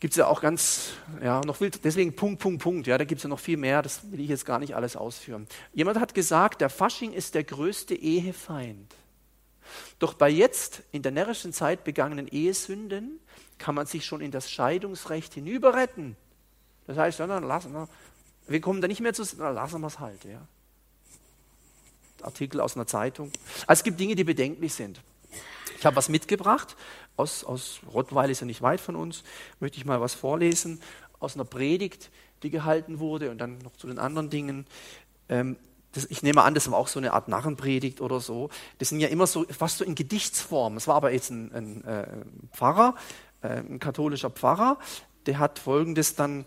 [0.00, 2.86] Gibt es ja auch ganz, ja, noch viel, deswegen Punkt, Punkt, Punkt.
[2.86, 4.94] Ja, da gibt es ja noch viel mehr, das will ich jetzt gar nicht alles
[4.94, 5.48] ausführen.
[5.74, 8.94] Jemand hat gesagt, der Fasching ist der größte Ehefeind.
[9.98, 13.18] Doch bei jetzt in der närrischen Zeit begangenen Ehesünden
[13.58, 16.16] kann man sich schon in das Scheidungsrecht hinüberretten.
[16.86, 17.88] Das heißt, ja, dann lassen wir,
[18.46, 20.24] wir kommen da nicht mehr zu, dann lassen wir es halt.
[20.24, 20.46] Ja.
[22.22, 23.30] Artikel aus einer Zeitung.
[23.66, 25.00] Also es gibt Dinge, die bedenklich sind.
[25.78, 26.76] Ich habe was mitgebracht,
[27.16, 29.22] aus, aus Rottweil ist ja nicht weit von uns,
[29.60, 30.80] möchte ich mal was vorlesen,
[31.20, 32.10] aus einer Predigt,
[32.42, 34.66] die gehalten wurde und dann noch zu den anderen Dingen.
[35.28, 35.56] Ähm,
[35.92, 38.50] das, ich nehme an, das war auch so eine Art Narrenpredigt oder so.
[38.78, 40.76] Das sind ja immer so, fast so in Gedichtsform.
[40.76, 42.06] Es war aber jetzt ein, ein, äh,
[42.52, 42.94] Pfarrer,
[43.42, 44.78] äh, ein katholischer Pfarrer,
[45.26, 46.44] der hat folgendes dann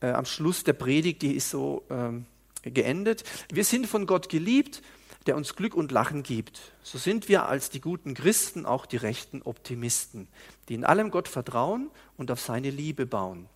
[0.00, 2.26] äh, am Schluss der Predigt, die ist so ähm,
[2.62, 3.24] geendet.
[3.52, 4.82] Wir sind von Gott geliebt,
[5.28, 6.72] der uns Glück und Lachen gibt.
[6.82, 10.26] So sind wir als die guten Christen auch die rechten Optimisten,
[10.68, 13.46] die in allem Gott vertrauen und auf seine Liebe bauen.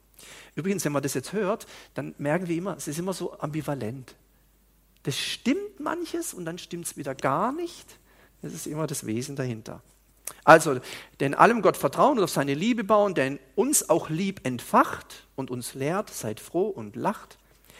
[0.54, 4.14] Übrigens, wenn man das jetzt hört, dann merken wir immer, es ist immer so ambivalent.
[5.02, 7.98] Das stimmt manches und dann stimmt es wieder gar nicht.
[8.42, 9.82] Das ist immer das Wesen dahinter.
[10.44, 10.80] Also,
[11.20, 15.50] denn allem Gott vertrauen und auf seine Liebe bauen, der uns auch lieb entfacht und
[15.50, 17.38] uns lehrt, seid froh und lacht.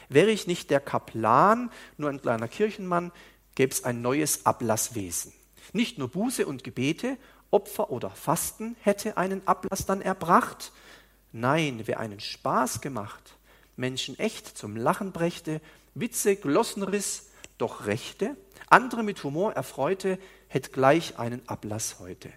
[0.09, 3.13] Wäre ich nicht der Kaplan, nur ein kleiner Kirchenmann,
[3.63, 5.33] gäbe es ein neues Ablasswesen.
[5.73, 7.17] Nicht nur Buße und Gebete,
[7.53, 10.73] Opfer oder Fasten hätte einen Ablass dann erbracht.
[11.31, 13.37] Nein, wer einen Spaß gemacht,
[13.77, 15.61] Menschen echt zum Lachen brächte,
[15.95, 22.33] Witze glossen riss, doch Rechte, andere mit Humor erfreute, hätte gleich einen Ablass heute.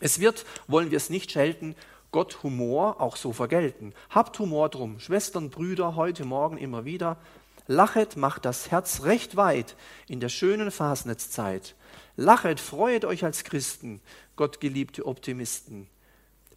[0.00, 1.76] Es wird, wollen wir es nicht schelten,
[2.10, 3.92] Gott Humor auch so vergelten.
[4.08, 7.18] Habt Humor drum, Schwestern, Brüder, heute Morgen immer wieder.
[7.66, 9.76] Lachet, macht das Herz recht weit
[10.08, 11.74] in der schönen Fasnetzzeit.
[12.16, 14.00] Lachet, freuet euch als Christen,
[14.36, 15.88] Gott geliebte Optimisten.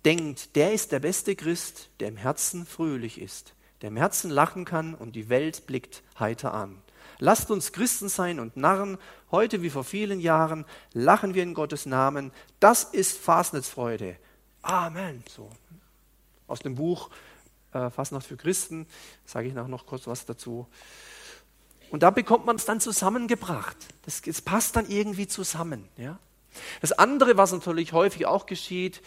[0.06, 4.66] Denkt, der ist der beste Christ, der im Herzen fröhlich ist der im Herzen lachen
[4.66, 6.82] kann und die Welt blickt heiter an.
[7.20, 8.98] Lasst uns Christen sein und Narren,
[9.32, 12.32] heute wie vor vielen Jahren, lachen wir in Gottes Namen.
[12.60, 14.18] Das ist Fasnetsfreude.
[14.62, 15.24] Amen.
[15.30, 15.50] So.
[16.48, 17.10] Aus dem Buch
[17.74, 18.88] äh, Fastnacht für Christen
[19.26, 20.68] sage ich noch kurz was dazu.
[21.92, 23.78] Und da bekommt man es dann zusammengebracht.
[24.04, 25.88] Das, das passt dann irgendwie zusammen.
[25.98, 26.20] Ja?
[26.82, 29.02] Das andere, was natürlich häufig auch geschieht,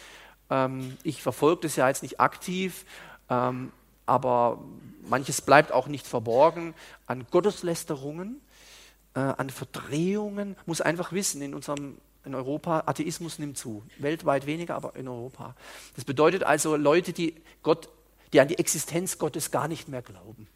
[0.49, 2.85] ähm, ich verfolge das ja jetzt nicht aktiv,
[3.29, 3.71] ähm,
[4.05, 4.61] aber
[5.07, 6.73] manches bleibt auch nicht verborgen
[7.05, 8.41] an Gotteslästerungen,
[9.13, 10.57] äh, an Verdrehungen.
[10.65, 13.83] Muss einfach wissen, in unserem in Europa, Atheismus nimmt zu.
[13.97, 15.55] Weltweit weniger, aber in Europa.
[15.95, 17.89] Das bedeutet also Leute, die, Gott,
[18.33, 20.47] die an die Existenz Gottes gar nicht mehr glauben.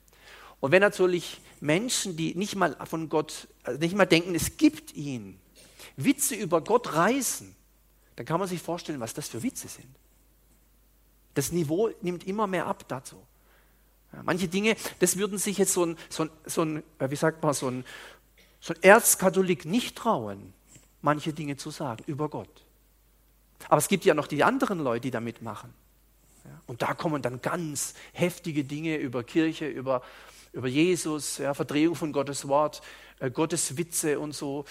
[0.60, 4.96] Und wenn natürlich Menschen, die nicht mal von Gott, also nicht mal denken, es gibt
[4.96, 5.40] ihn,
[5.96, 7.56] Witze über Gott reißen,
[8.16, 9.88] dann kann man sich vorstellen, was das für Witze sind.
[11.36, 13.18] Das Niveau nimmt immer mehr ab dazu.
[14.12, 17.44] Ja, manche Dinge, das würden sich jetzt so ein, so ein, so ein wie sagt
[17.44, 17.86] man, so ein,
[18.60, 20.54] so ein Erzkatholik nicht trauen,
[21.02, 22.50] manche Dinge zu sagen über Gott.
[23.70, 25.74] Aber es gibt ja noch die anderen Leute, die da mitmachen.
[26.48, 30.02] Ja, und da kommen dann ganz heftige Dinge über Kirche, über,
[30.54, 32.82] über Jesus, ja, Verdrehung von Gottes Wort,
[33.20, 34.66] äh, Gottes Witze und so,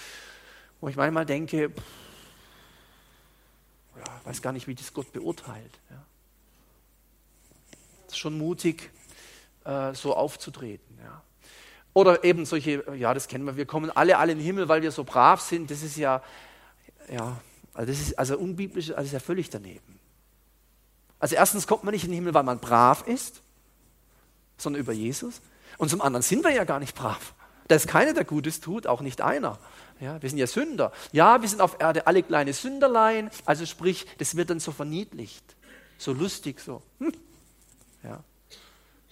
[0.81, 1.83] wo ich manchmal denke, pff,
[3.97, 5.79] ja, weiß gar nicht, wie das Gott beurteilt.
[5.89, 6.03] Ja.
[8.05, 8.89] Das ist schon mutig,
[9.65, 10.97] äh, so aufzutreten.
[11.03, 11.21] Ja.
[11.93, 14.81] Oder eben solche, ja, das kennen wir, wir kommen alle, alle in den Himmel, weil
[14.81, 15.71] wir so brav sind.
[15.71, 16.23] Das ist ja,
[17.11, 17.41] ja,
[17.73, 19.96] also das ist also unbiblisch, also ist ja völlig daneben.
[21.19, 23.41] Also erstens kommt man nicht in den Himmel, weil man brav ist,
[24.57, 25.41] sondern über Jesus.
[25.77, 27.33] Und zum anderen sind wir ja gar nicht brav.
[27.67, 29.59] Da ist keiner, der Gutes tut, auch nicht einer.
[29.99, 30.91] Ja, wir sind ja Sünder.
[31.11, 33.29] Ja, wir sind auf Erde alle kleine Sünderlein.
[33.45, 35.43] Also sprich, das wird dann so verniedlicht,
[35.97, 36.81] so lustig, so.
[36.99, 37.11] Hm.
[38.03, 38.23] Ja.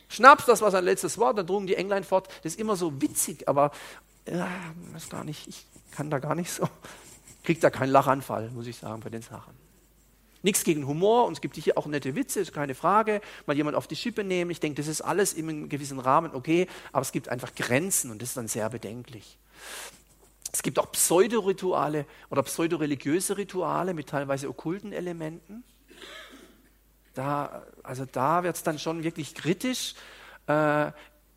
[0.07, 2.29] Schnaps, das war sein letztes Wort, dann trugen die Englein fort.
[2.43, 3.71] Das ist immer so witzig, aber
[4.27, 4.47] ja,
[4.93, 6.69] weiß gar nicht, ich kann da gar nicht so.
[7.43, 9.64] Kriegt da keinen Lachanfall, muss ich sagen, bei den Sachen.
[10.45, 13.19] Nichts gegen Humor und es gibt hier auch nette Witze, ist keine Frage.
[13.47, 14.51] Mal jemand auf die Schippe nehmen.
[14.51, 18.11] Ich denke, das ist alles in einem gewissen Rahmen okay, aber es gibt einfach Grenzen
[18.11, 19.39] und das ist dann sehr bedenklich.
[20.53, 25.63] Es gibt auch Pseudorituale oder pseudoreligiöse Rituale mit teilweise okkulten Elementen.
[27.15, 29.95] Da, also da wird es dann schon wirklich kritisch.
[30.45, 30.91] Äh,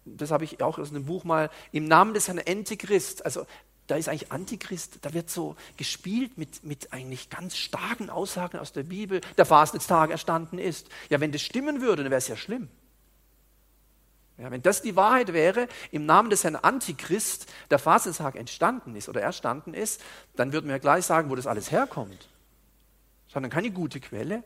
[0.05, 3.47] das habe ich auch aus einem Buch mal, im Namen des Herrn Antichrist, also
[3.89, 8.73] da ist eigentlich Antichrist, da wird so gespielt mit, mit eigentlich ganz starken Aussagen aus
[8.73, 10.89] der Bibel, der Fastenztag erstanden ist.
[11.09, 12.69] Ja, wenn das stimmen würde, dann wäre es ja schlimm.
[14.37, 19.09] Ja, wenn das die Wahrheit wäre, im Namen des Herrn Antichrist der Fastenztag entstanden ist
[19.09, 20.01] oder erstanden ist,
[20.37, 22.29] dann würden wir gleich sagen, wo das alles herkommt.
[23.27, 24.45] Sondern keine gute Quelle,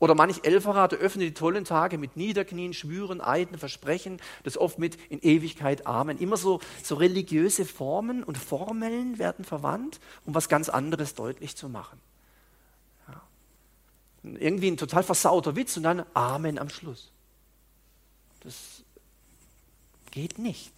[0.00, 4.98] oder manch Elferate öffnet die tollen Tage mit Niederknien, Schwüren, Eiden, Versprechen, das oft mit
[5.10, 6.18] in Ewigkeit Amen.
[6.18, 11.68] Immer so, so religiöse Formen und Formeln werden verwandt, um was ganz anderes deutlich zu
[11.68, 12.00] machen.
[13.08, 13.20] Ja.
[14.22, 17.12] Irgendwie ein total versauter Witz und dann Amen am Schluss.
[18.40, 18.82] Das
[20.10, 20.72] geht nicht.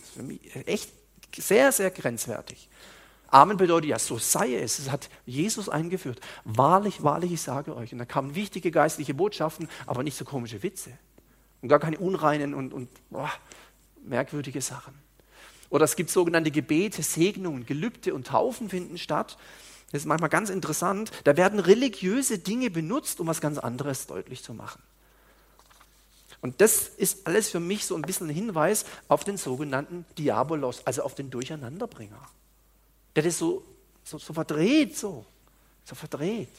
[0.00, 0.90] Das ist für mich echt
[1.36, 2.68] sehr, sehr grenzwertig.
[3.34, 4.78] Amen bedeutet ja, so sei es.
[4.78, 6.20] Es hat Jesus eingeführt.
[6.44, 7.92] Wahrlich, wahrlich, ich sage euch.
[7.92, 10.90] Und da kamen wichtige geistliche Botschaften, aber nicht so komische Witze.
[11.60, 13.32] Und gar keine unreinen und, und boah,
[14.04, 14.94] merkwürdige Sachen.
[15.68, 19.36] Oder es gibt sogenannte Gebete, Segnungen, Gelübde und Taufen finden statt.
[19.90, 21.10] Das ist manchmal ganz interessant.
[21.24, 24.80] Da werden religiöse Dinge benutzt, um was ganz anderes deutlich zu machen.
[26.40, 30.86] Und das ist alles für mich so ein bisschen ein Hinweis auf den sogenannten Diabolos,
[30.86, 32.20] also auf den Durcheinanderbringer.
[33.14, 33.62] Der das so,
[34.02, 35.24] so, so verdreht, so,
[35.84, 36.50] so verdreht.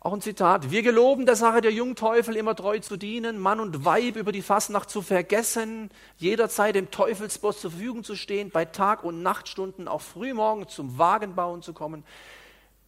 [0.00, 0.70] Auch ein Zitat.
[0.70, 4.42] Wir geloben der Sache der Jungteufel immer treu zu dienen, Mann und Weib über die
[4.42, 10.00] Fasnacht zu vergessen, jederzeit dem Teufelsboss zur Verfügung zu stehen, bei Tag- und Nachtstunden auch
[10.00, 12.04] frühmorgen zum Wagenbauen zu kommen.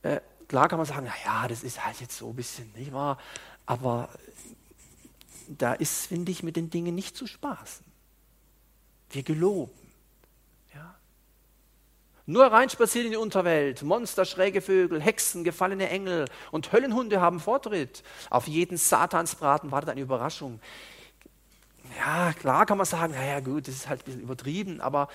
[0.02, 3.18] Äh, klar kann man sagen, naja, das ist halt jetzt so ein bisschen, nicht wahr?
[3.66, 4.08] Aber
[5.48, 7.84] da ist, finde ich, mit den Dingen nicht zu spaßen.
[9.10, 9.79] Wir geloben.
[12.30, 18.04] Nur reinspaziert in die Unterwelt, Monster, schräge Vögel, Hexen, gefallene Engel und Höllenhunde haben Vortritt.
[18.30, 20.60] Auf jeden Satansbraten wartet eine Überraschung.
[21.98, 25.08] Ja, klar kann man sagen, naja gut, das ist halt ein bisschen übertrieben, aber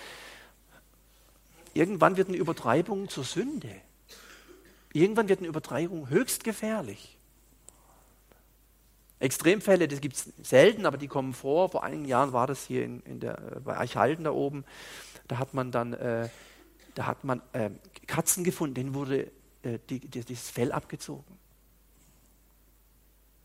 [1.73, 3.73] irgendwann wird eine Übertreibung zur Sünde.
[4.91, 7.17] Irgendwann wird eine Übertreibung höchst gefährlich.
[9.19, 11.69] Extremfälle, das gibt es selten, aber die kommen vor.
[11.69, 14.65] Vor einigen Jahren war das hier in, in der, äh, bei Eichhalden da oben.
[15.29, 16.27] Da hat man dann äh,
[16.95, 17.69] da hat man äh,
[18.07, 19.31] Katzen gefunden, denen wurde
[19.61, 21.37] äh, die, die, dieses Fell abgezogen.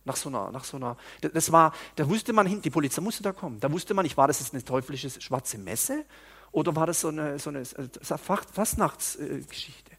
[0.05, 3.33] Nach so einer, nach so einer, das war, da wusste man, die Polizei musste da
[3.33, 3.61] kommen.
[3.61, 6.07] Da wusste man nicht, war das jetzt eine teuflische schwarze Messe
[6.53, 8.19] oder war das so eine, so eine äh,
[8.53, 9.93] Fastnachtsgeschichte?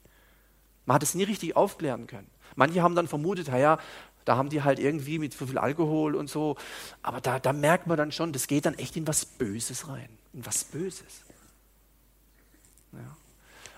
[0.86, 2.28] Man hat es nie richtig aufklären können.
[2.56, 3.78] Manche haben dann vermutet, ja,
[4.26, 6.58] da haben die halt irgendwie mit so viel Alkohol und so.
[7.02, 10.10] Aber da, da merkt man dann schon, das geht dann echt in was Böses rein.
[10.34, 11.22] In was Böses.
[12.94, 13.18] Ja.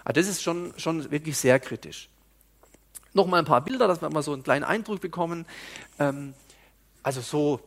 [0.04, 2.10] Ah, das ist schon, schon wirklich sehr kritisch.
[3.14, 5.46] Nochmal ein paar Bilder, dass wir mal so einen kleinen Eindruck bekommen.
[6.00, 6.34] Ähm,
[7.04, 7.60] also so,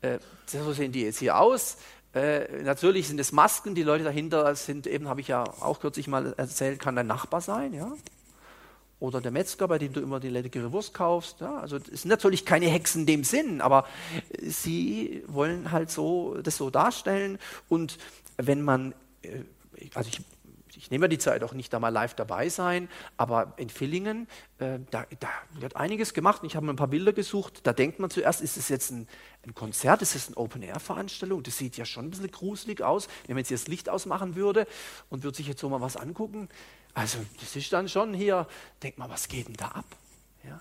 [0.00, 1.78] äh, so sehen die jetzt hier aus.
[2.14, 6.08] Äh, natürlich sind es Masken, die Leute dahinter sind, eben habe ich ja auch kürzlich
[6.08, 7.92] mal erzählt, kann dein Nachbar sein, ja
[9.02, 11.40] oder der Metzger, bei dem du immer die leckere Wurst kaufst.
[11.40, 13.84] Ja, also es sind natürlich keine Hexen in dem Sinn, aber
[14.40, 17.40] sie wollen halt so das so darstellen.
[17.68, 17.98] Und
[18.36, 19.40] wenn man, äh,
[19.94, 20.20] also ich,
[20.82, 24.26] ich nehme die Zeit auch nicht da mal live dabei sein, aber in Villingen,
[24.58, 26.42] äh, da, da, wird einiges gemacht.
[26.42, 27.60] Ich habe mir ein paar Bilder gesucht.
[27.62, 29.06] Da denkt man zuerst, ist es jetzt ein,
[29.46, 31.44] ein Konzert, ist es eine Open-Air-Veranstaltung?
[31.44, 34.34] Das sieht ja schon ein bisschen gruselig aus, wenn man jetzt hier das Licht ausmachen
[34.34, 34.66] würde
[35.08, 36.48] und würde sich jetzt so mal was angucken.
[36.94, 38.48] Also das ist dann schon hier,
[38.82, 39.86] denk mal, was geht denn da ab?
[40.42, 40.60] Ja?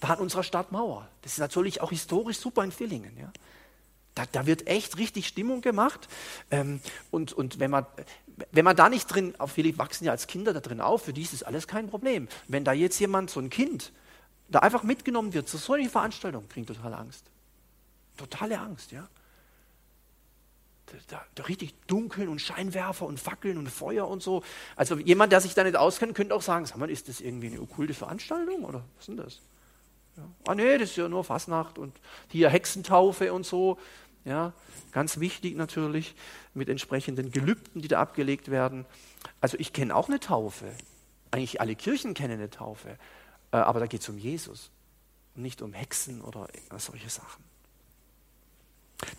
[0.00, 1.06] Da an unserer Stadtmauer.
[1.20, 3.18] Das ist natürlich auch historisch super in Villingen.
[3.18, 3.30] Ja?
[4.18, 6.08] Da, da wird echt richtig Stimmung gemacht.
[6.50, 7.86] Ähm, und und wenn, man,
[8.52, 11.12] wenn man da nicht drin, auch viele wachsen ja als Kinder da drin auf, für
[11.12, 12.28] die ist das alles kein Problem.
[12.46, 13.92] Wenn da jetzt jemand, so ein Kind,
[14.48, 17.24] da einfach mitgenommen wird zu so einer Veranstaltung, kriegt total Angst.
[18.16, 19.08] Totale Angst, ja
[21.08, 24.42] da, da richtig dunkeln und Scheinwerfer und Fackeln und Feuer und so.
[24.76, 27.48] Also jemand, der sich da nicht auskennt, könnte auch sagen, sag mal, ist das irgendwie
[27.48, 29.40] eine okkulte Veranstaltung oder was ist denn das?
[30.16, 30.22] Ja.
[30.46, 33.78] Ah nee, das ist ja nur Fasnacht und hier Hexentaufe und so.
[34.24, 34.52] Ja,
[34.92, 36.14] ganz wichtig natürlich
[36.52, 38.84] mit entsprechenden Gelübden, die da abgelegt werden.
[39.40, 40.66] Also ich kenne auch eine Taufe.
[41.30, 42.98] Eigentlich alle Kirchen kennen eine Taufe.
[43.52, 44.70] Äh, aber da geht es um Jesus,
[45.34, 47.44] nicht um Hexen oder solche Sachen.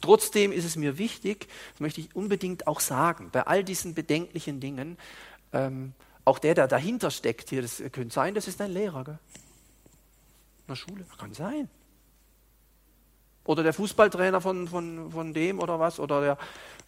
[0.02, 4.60] Trotzdem ist es mir wichtig, das möchte ich unbedingt auch sagen, bei all diesen bedenklichen
[4.60, 4.98] Dingen,
[5.54, 5.94] ähm,
[6.26, 9.20] auch der, der dahinter steckt hier, das könnte sein, das ist ein Lehrer, gell?
[10.62, 11.70] In der Schule, kann sein.
[13.50, 16.38] Oder der Fußballtrainer von, von, von dem oder was, oder der,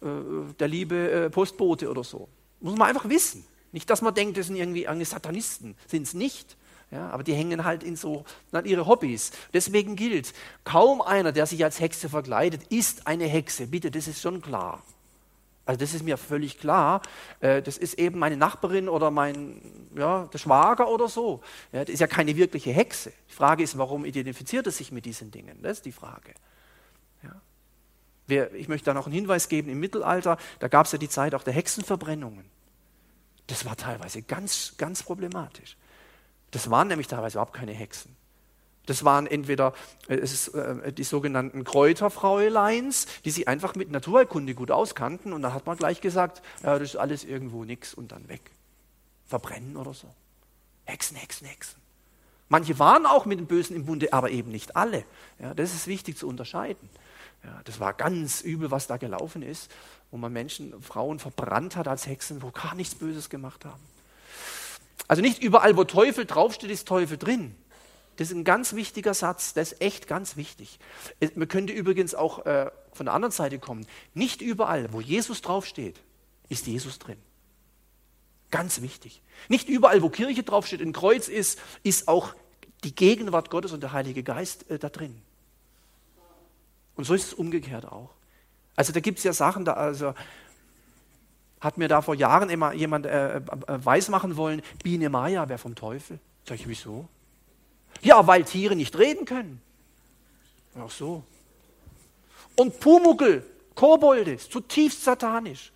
[0.08, 2.28] äh, der liebe äh, Postbote oder so.
[2.60, 3.44] Muss man einfach wissen.
[3.72, 6.56] Nicht, dass man denkt, das sind irgendwie Satanisten, sind es nicht.
[6.92, 9.32] Ja, aber die hängen halt in so an ihre Hobbys.
[9.52, 13.66] Deswegen gilt, kaum einer, der sich als Hexe verkleidet, ist eine Hexe.
[13.66, 14.84] Bitte, das ist schon klar.
[15.64, 17.02] Also das ist mir völlig klar.
[17.40, 19.60] Äh, das ist eben meine Nachbarin oder mein
[19.96, 21.40] ja, der Schwager oder so.
[21.72, 23.12] Ja, das ist ja keine wirkliche Hexe.
[23.28, 25.60] Die Frage ist, warum identifiziert er sich mit diesen Dingen?
[25.60, 26.34] Das ist die Frage.
[28.28, 28.46] Ja.
[28.54, 29.68] Ich möchte da noch einen Hinweis geben.
[29.68, 32.44] Im Mittelalter, da gab es ja die Zeit auch der Hexenverbrennungen.
[33.46, 35.76] Das war teilweise ganz, ganz problematisch.
[36.52, 38.16] Das waren nämlich teilweise überhaupt keine Hexen.
[38.86, 39.74] Das waren entweder
[40.08, 45.54] äh, ist, äh, die sogenannten Kräuterfräuleins, die sich einfach mit Naturheilkunde gut auskannten und dann
[45.54, 48.50] hat man gleich gesagt, ja, das ist alles irgendwo nix und dann weg.
[49.26, 50.08] Verbrennen oder so.
[50.84, 51.80] Hexen, Hexen, Hexen.
[52.48, 55.04] Manche waren auch mit dem Bösen im Bunde, aber eben nicht alle.
[55.38, 56.90] Ja, das ist wichtig zu unterscheiden.
[57.44, 59.70] Ja, das war ganz übel, was da gelaufen ist,
[60.10, 63.82] wo man Menschen, Frauen verbrannt hat als Hexen, wo gar nichts Böses gemacht haben.
[65.08, 67.54] Also nicht überall, wo Teufel draufsteht, ist Teufel drin.
[68.16, 70.78] Das ist ein ganz wichtiger Satz, das ist echt ganz wichtig.
[71.34, 75.98] Man könnte übrigens auch äh, von der anderen Seite kommen, nicht überall, wo Jesus draufsteht,
[76.48, 77.16] ist Jesus drin.
[78.50, 79.22] Ganz wichtig.
[79.48, 82.34] Nicht überall, wo Kirche draufsteht, ein Kreuz ist, ist auch
[82.84, 85.22] die Gegenwart Gottes und der Heilige Geist äh, da drin.
[86.96, 88.10] Und so ist es umgekehrt auch.
[88.76, 90.14] Also da gibt es ja Sachen, da also
[91.60, 95.74] hat mir da vor Jahren immer jemand äh, äh, weismachen wollen, Biene Maya wäre vom
[95.74, 96.18] Teufel.
[96.46, 97.08] Sag ich, wieso?
[98.00, 99.60] Ja, weil Tiere nicht reden können.
[100.76, 101.22] Ach so.
[102.56, 105.72] Und Pumuckel, Kobolde, zutiefst satanisch.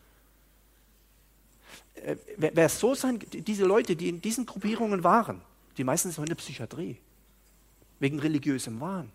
[1.95, 5.41] Äh, wer es so sein, diese Leute, die in diesen Gruppierungen waren,
[5.77, 6.97] die meisten sind in der Psychiatrie,
[8.01, 9.13] wegen religiösem Wahn.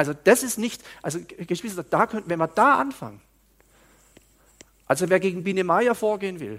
[0.00, 3.20] Also das ist nicht, also Geschwister, da können, wenn wir da anfangen,
[4.86, 6.58] also wer gegen Biene Maya vorgehen will,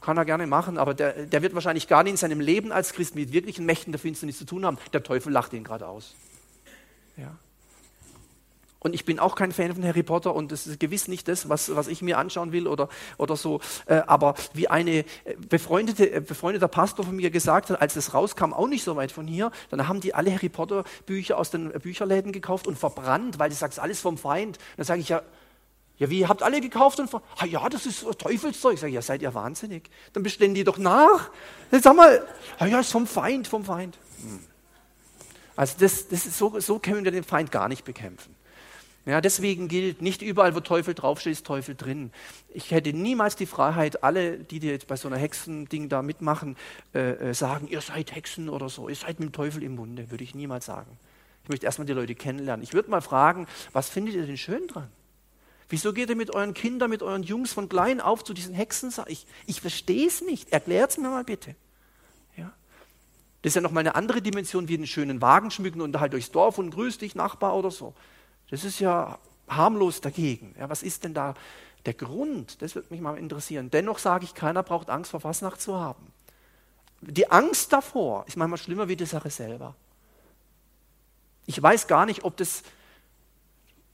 [0.00, 2.92] kann er gerne machen, aber der, der wird wahrscheinlich gar nicht in seinem Leben als
[2.92, 4.78] Christ mit wirklichen Mächten der Finsternis zu tun haben.
[4.92, 6.14] Der Teufel lacht ihn gerade aus.
[7.16, 7.36] Ja.
[8.82, 11.48] Und ich bin auch kein Fan von Harry Potter und das ist gewiss nicht das,
[11.48, 13.60] was, was ich mir anschauen will oder, oder so.
[13.86, 15.04] Äh, aber wie eine äh,
[15.48, 19.12] befreundete, äh, befreundeter Pastor von mir gesagt hat, als das rauskam, auch nicht so weit
[19.12, 23.38] von hier, dann haben die alle Harry Potter Bücher aus den Bücherläden gekauft und verbrannt,
[23.38, 24.58] weil die sagt, alles vom Feind.
[24.76, 25.22] Dann sage ich ja,
[25.98, 28.74] ja, wie, ihr habt alle gekauft und ah ja, das ist Teufelszeug.
[28.74, 29.88] Ich sage, ja, seid ihr wahnsinnig?
[30.12, 31.30] Dann bestellen die doch nach.
[31.70, 32.26] Jetzt sag mal,
[32.58, 33.96] ah ja, ist vom Feind, vom Feind.
[34.20, 34.40] Hm.
[35.54, 38.34] Also das, das ist so, so können wir den Feind gar nicht bekämpfen.
[39.04, 42.12] Ja, deswegen gilt, nicht überall, wo Teufel draufsteht, ist Teufel drin.
[42.48, 46.56] Ich hätte niemals die Freiheit, alle, die jetzt bei so einer Hexending da mitmachen,
[46.94, 50.10] äh, äh, sagen, ihr seid Hexen oder so, ihr seid mit dem Teufel im Munde,
[50.10, 50.98] würde ich niemals sagen.
[51.42, 52.62] Ich möchte erstmal die Leute kennenlernen.
[52.62, 54.88] Ich würde mal fragen, was findet ihr denn schön dran?
[55.68, 58.92] Wieso geht ihr mit euren Kindern, mit euren Jungs von klein auf zu diesen Hexen?
[59.08, 60.52] Ich, ich verstehe es nicht.
[60.52, 61.56] Erklärt es mir mal bitte.
[63.42, 66.30] Das ist ja nochmal eine andere Dimension wie einen schönen Wagen schmücken und halt durchs
[66.30, 67.92] Dorf und grüß dich, Nachbar oder so.
[68.52, 70.54] Das ist ja harmlos dagegen.
[70.58, 71.32] Ja, was ist denn da
[71.86, 72.60] der Grund?
[72.60, 73.70] Das würde mich mal interessieren.
[73.70, 76.12] Dennoch sage ich, keiner braucht Angst vor Fasnacht zu haben.
[77.00, 79.74] Die Angst davor ist manchmal schlimmer wie die Sache selber.
[81.46, 82.62] Ich weiß gar nicht, ob das,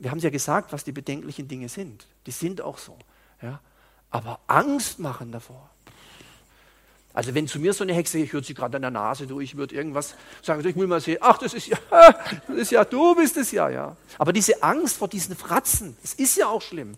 [0.00, 2.09] wir haben es ja gesagt, was die bedenklichen Dinge sind.
[2.26, 2.98] Die sind auch so.
[3.40, 3.61] Ja?
[4.11, 5.70] Aber Angst machen davor,
[7.18, 9.50] also wenn zu mir so eine Hexe, ich würde sie gerade an der Nase durch,
[9.50, 12.84] ich würde irgendwas sagen, ich will mal sehen, ach, das ist ja, das ist ja,
[12.84, 13.96] du bist es ja, ja.
[14.18, 16.96] Aber diese Angst vor diesen Fratzen, das ist ja auch schlimm.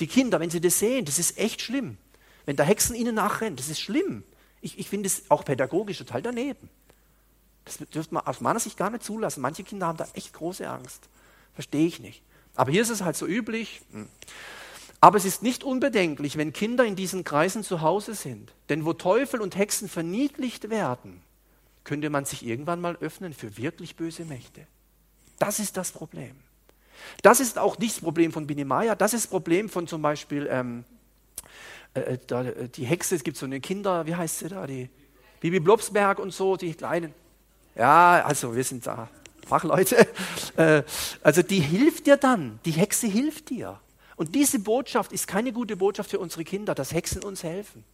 [0.00, 1.98] Die Kinder, wenn sie das sehen, das ist echt schlimm.
[2.46, 4.24] Wenn der Hexen ihnen nachrennt, das ist schlimm.
[4.60, 6.68] Ich, ich finde es auch pädagogisch total daneben.
[7.64, 9.40] Das dürfte man aus meiner Sicht gar nicht zulassen.
[9.40, 11.08] Manche Kinder haben da echt große Angst.
[11.54, 12.22] Verstehe ich nicht.
[12.56, 13.82] Aber hier ist es halt so üblich.
[15.00, 18.52] Aber es ist nicht unbedenklich, wenn Kinder in diesen Kreisen zu Hause sind.
[18.68, 21.22] Denn wo Teufel und Hexen verniedlicht werden,
[21.84, 24.66] könnte man sich irgendwann mal öffnen für wirklich böse Mächte.
[25.38, 26.36] Das ist das Problem.
[27.22, 30.46] Das ist auch nicht das Problem von Binemaya, das ist das Problem von zum Beispiel
[30.50, 30.84] ähm,
[31.94, 34.66] äh, äh da, äh, die Hexe, es gibt so eine Kinder, wie heißt sie da,
[34.66, 34.90] die
[35.40, 37.14] Bibi Blobsberg und so, die kleinen.
[37.74, 39.08] Ja, also wir sind da
[39.46, 40.06] Fachleute.
[40.56, 40.82] Äh,
[41.22, 43.78] also die hilft dir dann, die Hexe hilft dir.
[44.20, 47.84] Und diese Botschaft ist keine gute Botschaft für unsere Kinder, dass Hexen uns helfen.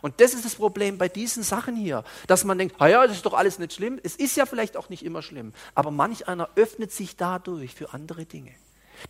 [0.00, 3.26] Und das ist das Problem bei diesen Sachen hier, dass man denkt, ja, das ist
[3.26, 3.98] doch alles nicht schlimm.
[4.04, 7.92] Es ist ja vielleicht auch nicht immer schlimm, aber manch einer öffnet sich dadurch für
[7.92, 8.52] andere Dinge.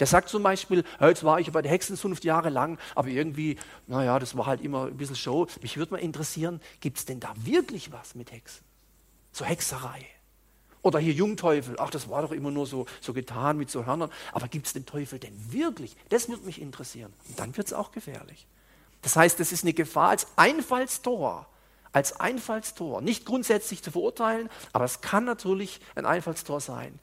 [0.00, 4.18] Der sagt zum Beispiel, jetzt war ich bei der Hexenzunft Jahre lang, aber irgendwie, naja,
[4.18, 5.48] das war halt immer ein bisschen Show.
[5.60, 8.64] Mich würde mal interessieren, gibt es denn da wirklich was mit Hexen?
[9.32, 10.06] So Hexerei.
[10.82, 14.10] Oder hier Jungteufel, ach, das war doch immer nur so, so getan mit so Hörnern.
[14.32, 15.96] Aber gibt es den Teufel denn wirklich?
[16.08, 17.12] Das würde mich interessieren.
[17.28, 18.46] Und dann wird es auch gefährlich.
[19.02, 21.46] Das heißt, das ist eine Gefahr als Einfallstor.
[21.92, 23.00] Als Einfallstor.
[23.00, 26.98] Nicht grundsätzlich zu verurteilen, aber es kann natürlich ein Einfallstor sein.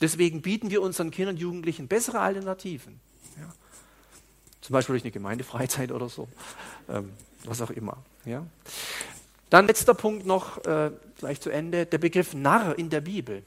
[0.00, 3.00] Deswegen bieten wir unseren Kindern und Jugendlichen bessere Alternativen.
[3.38, 3.52] Ja.
[4.60, 6.28] Zum Beispiel durch eine Gemeindefreizeit oder so.
[6.88, 7.12] Ähm,
[7.44, 7.98] was auch immer.
[8.24, 8.46] Ja.
[9.50, 13.42] Dann letzter Punkt noch, äh, gleich zu Ende, der Begriff Narr in der Bibel.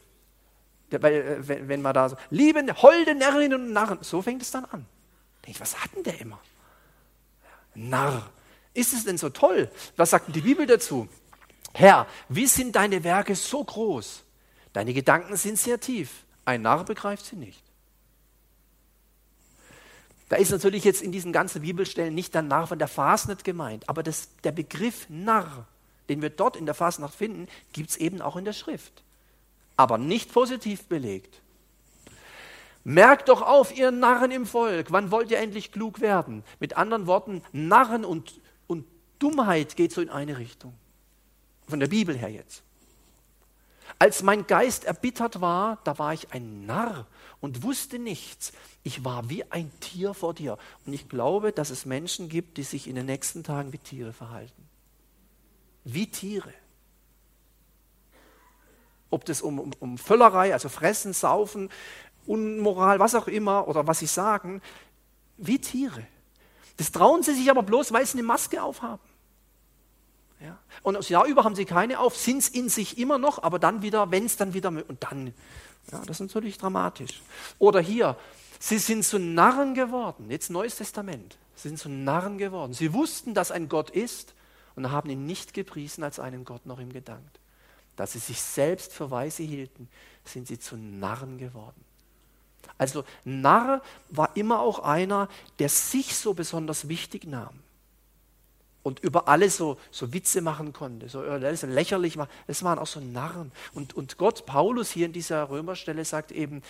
[0.91, 4.41] Der, weil, äh, wenn, wenn man da so, liebe, holde Närrinnen und Narren, so fängt
[4.41, 4.85] es dann an.
[5.45, 6.39] Denke ich, was hat denn der immer?
[7.75, 8.29] Narr.
[8.73, 9.69] Ist es denn so toll?
[9.95, 11.07] Was sagt denn die Bibel dazu?
[11.73, 14.23] Herr, wie sind deine Werke so groß?
[14.73, 16.23] Deine Gedanken sind sehr tief.
[16.45, 17.61] Ein Narr begreift sie nicht.
[20.29, 23.87] Da ist natürlich jetzt in diesen ganzen Bibelstellen nicht der Narr von der Fasnet gemeint,
[23.89, 25.67] aber das, der Begriff Narr
[26.09, 29.03] den wir dort in der Fasnacht finden, gibt es eben auch in der Schrift.
[29.77, 31.41] Aber nicht positiv belegt.
[32.83, 36.43] Merkt doch auf, ihr Narren im Volk, wann wollt ihr endlich klug werden?
[36.59, 38.85] Mit anderen Worten, Narren und, und
[39.19, 40.73] Dummheit geht so in eine Richtung.
[41.67, 42.63] Von der Bibel her jetzt.
[43.99, 47.05] Als mein Geist erbittert war, da war ich ein Narr
[47.39, 48.51] und wusste nichts.
[48.83, 50.57] Ich war wie ein Tier vor dir.
[50.85, 54.13] Und ich glaube, dass es Menschen gibt, die sich in den nächsten Tagen wie Tiere
[54.13, 54.70] verhalten.
[55.83, 56.53] Wie Tiere.
[59.09, 61.69] Ob das um, um, um Völlerei, also Fressen, Saufen,
[62.25, 64.61] Unmoral, was auch immer, oder was sie sagen,
[65.37, 66.05] wie Tiere.
[66.77, 69.03] Das trauen sie sich aber bloß, weil sie eine Maske aufhaben.
[70.39, 70.57] Ja.
[70.81, 73.59] Und das Jahr über haben sie keine auf, sind es in sich immer noch, aber
[73.59, 75.33] dann wieder, wenn es dann wieder, und dann,
[75.91, 77.21] ja, das ist natürlich dramatisch.
[77.59, 78.17] Oder hier,
[78.59, 82.73] sie sind zu Narren geworden, jetzt Neues Testament, sie sind zu Narren geworden.
[82.73, 84.33] Sie wussten, dass ein Gott ist
[84.75, 87.39] und haben ihn nicht gepriesen als einen Gott noch ihm gedankt.
[87.95, 89.89] Dass sie sich selbst für weise hielten,
[90.23, 91.83] sind sie zu Narren geworden.
[92.77, 97.59] Also Narr war immer auch einer, der sich so besonders wichtig nahm
[98.83, 102.31] und über alles so, so Witze machen konnte, so, so lächerlich machen.
[102.47, 103.51] Das waren auch so Narren.
[103.73, 106.63] Und, und Gott, Paulus hier in dieser Römerstelle sagt eben,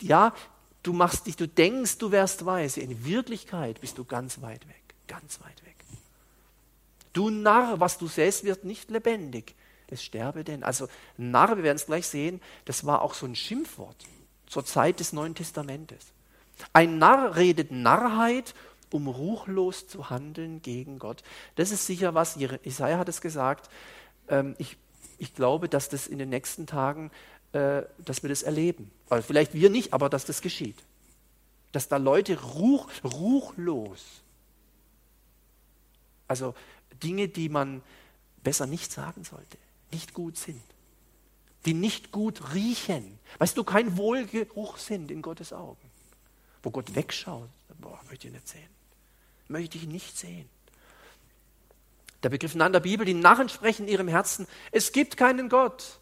[0.00, 0.34] ja,
[0.82, 2.80] du machst dich, du denkst, du wärst weise.
[2.80, 5.69] In Wirklichkeit bist du ganz weit weg, ganz weit weg.
[7.12, 9.54] Du Narr, was du säst, wird nicht lebendig.
[9.88, 10.62] Es sterbe denn.
[10.62, 13.96] Also Narr, wir werden es gleich sehen, das war auch so ein Schimpfwort
[14.46, 16.12] zur Zeit des Neuen Testamentes.
[16.72, 18.54] Ein Narr redet Narrheit,
[18.90, 21.22] um ruchlos zu handeln gegen Gott.
[21.56, 23.70] Das ist sicher was, Isaiah hat es gesagt,
[24.28, 24.76] ähm, ich,
[25.18, 27.10] ich glaube, dass das in den nächsten Tagen,
[27.52, 28.90] äh, dass wir das erleben.
[29.08, 30.76] Also vielleicht wir nicht, aber dass das geschieht.
[31.72, 34.22] Dass da Leute ruch, ruchlos,
[36.26, 36.54] also
[37.02, 37.82] Dinge, die man
[38.42, 39.58] besser nicht sagen sollte,
[39.90, 40.62] nicht gut sind
[41.66, 43.18] die nicht gut riechen.
[43.38, 45.90] Weißt du, kein Wohlgeruch sind in Gottes Augen.
[46.62, 48.68] Wo Gott wegschaut, boah, möchte ich nicht sehen.
[49.48, 50.48] Möchte ich nicht sehen.
[52.22, 55.98] Der Begriff in der Bibel, die Narren sprechen in ihrem Herzen, es gibt keinen Gott.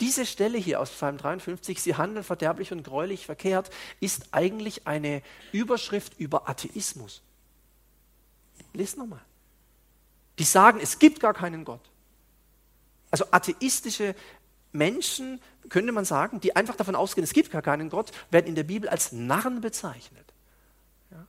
[0.00, 3.70] Diese Stelle hier aus Psalm 53, sie handeln verderblich und gräulich verkehrt,
[4.00, 5.22] ist eigentlich eine
[5.52, 7.22] Überschrift über Atheismus.
[8.72, 9.20] Lies nochmal.
[10.38, 11.80] Die sagen, es gibt gar keinen Gott.
[13.10, 14.14] Also atheistische
[14.72, 18.54] Menschen, könnte man sagen, die einfach davon ausgehen, es gibt gar keinen Gott, werden in
[18.54, 20.32] der Bibel als Narren bezeichnet.
[21.10, 21.26] Ja?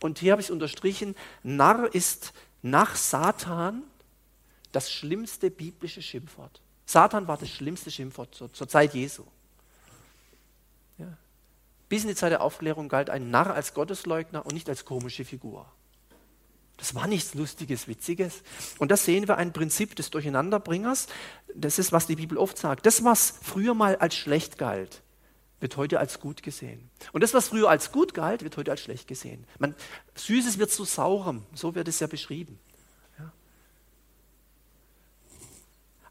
[0.00, 3.82] Und hier habe ich es unterstrichen, Narr ist nach Satan
[4.72, 6.60] das schlimmste biblische Schimpfwort.
[6.86, 9.24] Satan war das schlimmste Schimpfwort zur, zur Zeit Jesu.
[10.96, 11.16] Ja?
[11.88, 15.24] Bis in die Zeit der Aufklärung galt ein Narr als Gottesleugner und nicht als komische
[15.24, 15.66] Figur.
[16.78, 18.42] Das war nichts Lustiges, Witziges.
[18.78, 21.08] Und das sehen wir ein Prinzip des Durcheinanderbringers.
[21.54, 22.86] Das ist, was die Bibel oft sagt.
[22.86, 25.02] Das, was früher mal als schlecht galt,
[25.60, 26.88] wird heute als gut gesehen.
[27.12, 29.44] Und das, was früher als gut galt, wird heute als schlecht gesehen.
[29.58, 29.74] Man,
[30.14, 32.60] Süßes wird zu saurem, so wird es ja beschrieben.
[33.18, 33.32] Ja.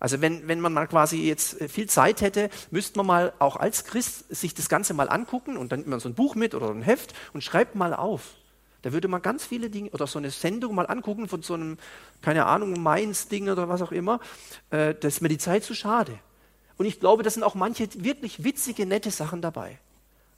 [0.01, 3.55] Also wenn, wenn man mal quasi jetzt äh, viel Zeit hätte, müsste man mal auch
[3.55, 6.53] als Christ sich das Ganze mal angucken und dann nimmt man so ein Buch mit
[6.53, 8.35] oder ein Heft und schreibt mal auf.
[8.81, 11.77] Da würde man ganz viele Dinge oder so eine Sendung mal angucken von so einem,
[12.21, 14.19] keine Ahnung, Mainz-Ding oder was auch immer.
[14.69, 16.19] Äh, das ist mir die Zeit zu schade.
[16.77, 19.79] Und ich glaube, da sind auch manche wirklich witzige, nette Sachen dabei.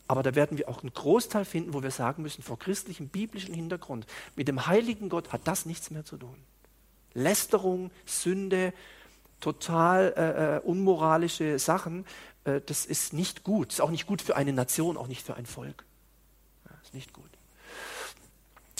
[0.07, 3.53] Aber da werden wir auch einen Großteil finden, wo wir sagen müssen, vor christlichem, biblischen
[3.53, 6.35] Hintergrund, mit dem heiligen Gott hat das nichts mehr zu tun.
[7.13, 8.73] Lästerung, Sünde,
[9.39, 12.05] total äh, äh unmoralische Sachen,
[12.45, 13.73] äh, das ist nicht gut.
[13.73, 15.85] Ist auch nicht gut für eine Nation, auch nicht für ein Volk.
[16.65, 17.28] Ja, ist nicht gut.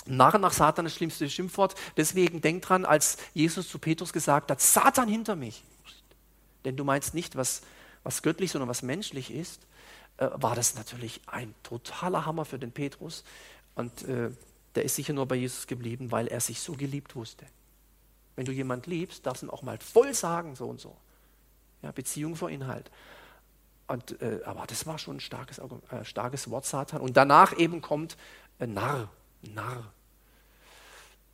[0.10, 1.76] Narren nach Satan das schlimmste Schimpfwort.
[1.98, 5.64] Deswegen denk dran, als Jesus zu Petrus gesagt hat, Satan hinter mich.
[6.66, 7.62] Denn du meinst nicht, was,
[8.04, 9.62] was göttlich, sondern was menschlich ist,
[10.18, 13.24] äh, war das natürlich ein totaler Hammer für den Petrus.
[13.76, 14.32] Und äh,
[14.76, 17.46] der ist sicher nur bei Jesus geblieben, weil er sich so geliebt wusste.
[18.36, 20.96] Wenn du jemand liebst, darfst du ihm auch mal voll sagen, so und so.
[21.82, 22.92] Ja, Beziehung vor Inhalt.
[23.88, 27.02] Und, äh, aber das war schon ein starkes, äh, starkes Wort, Satan.
[27.02, 28.18] Und danach eben kommt
[28.60, 29.10] äh, Narr.
[29.42, 29.92] Narr.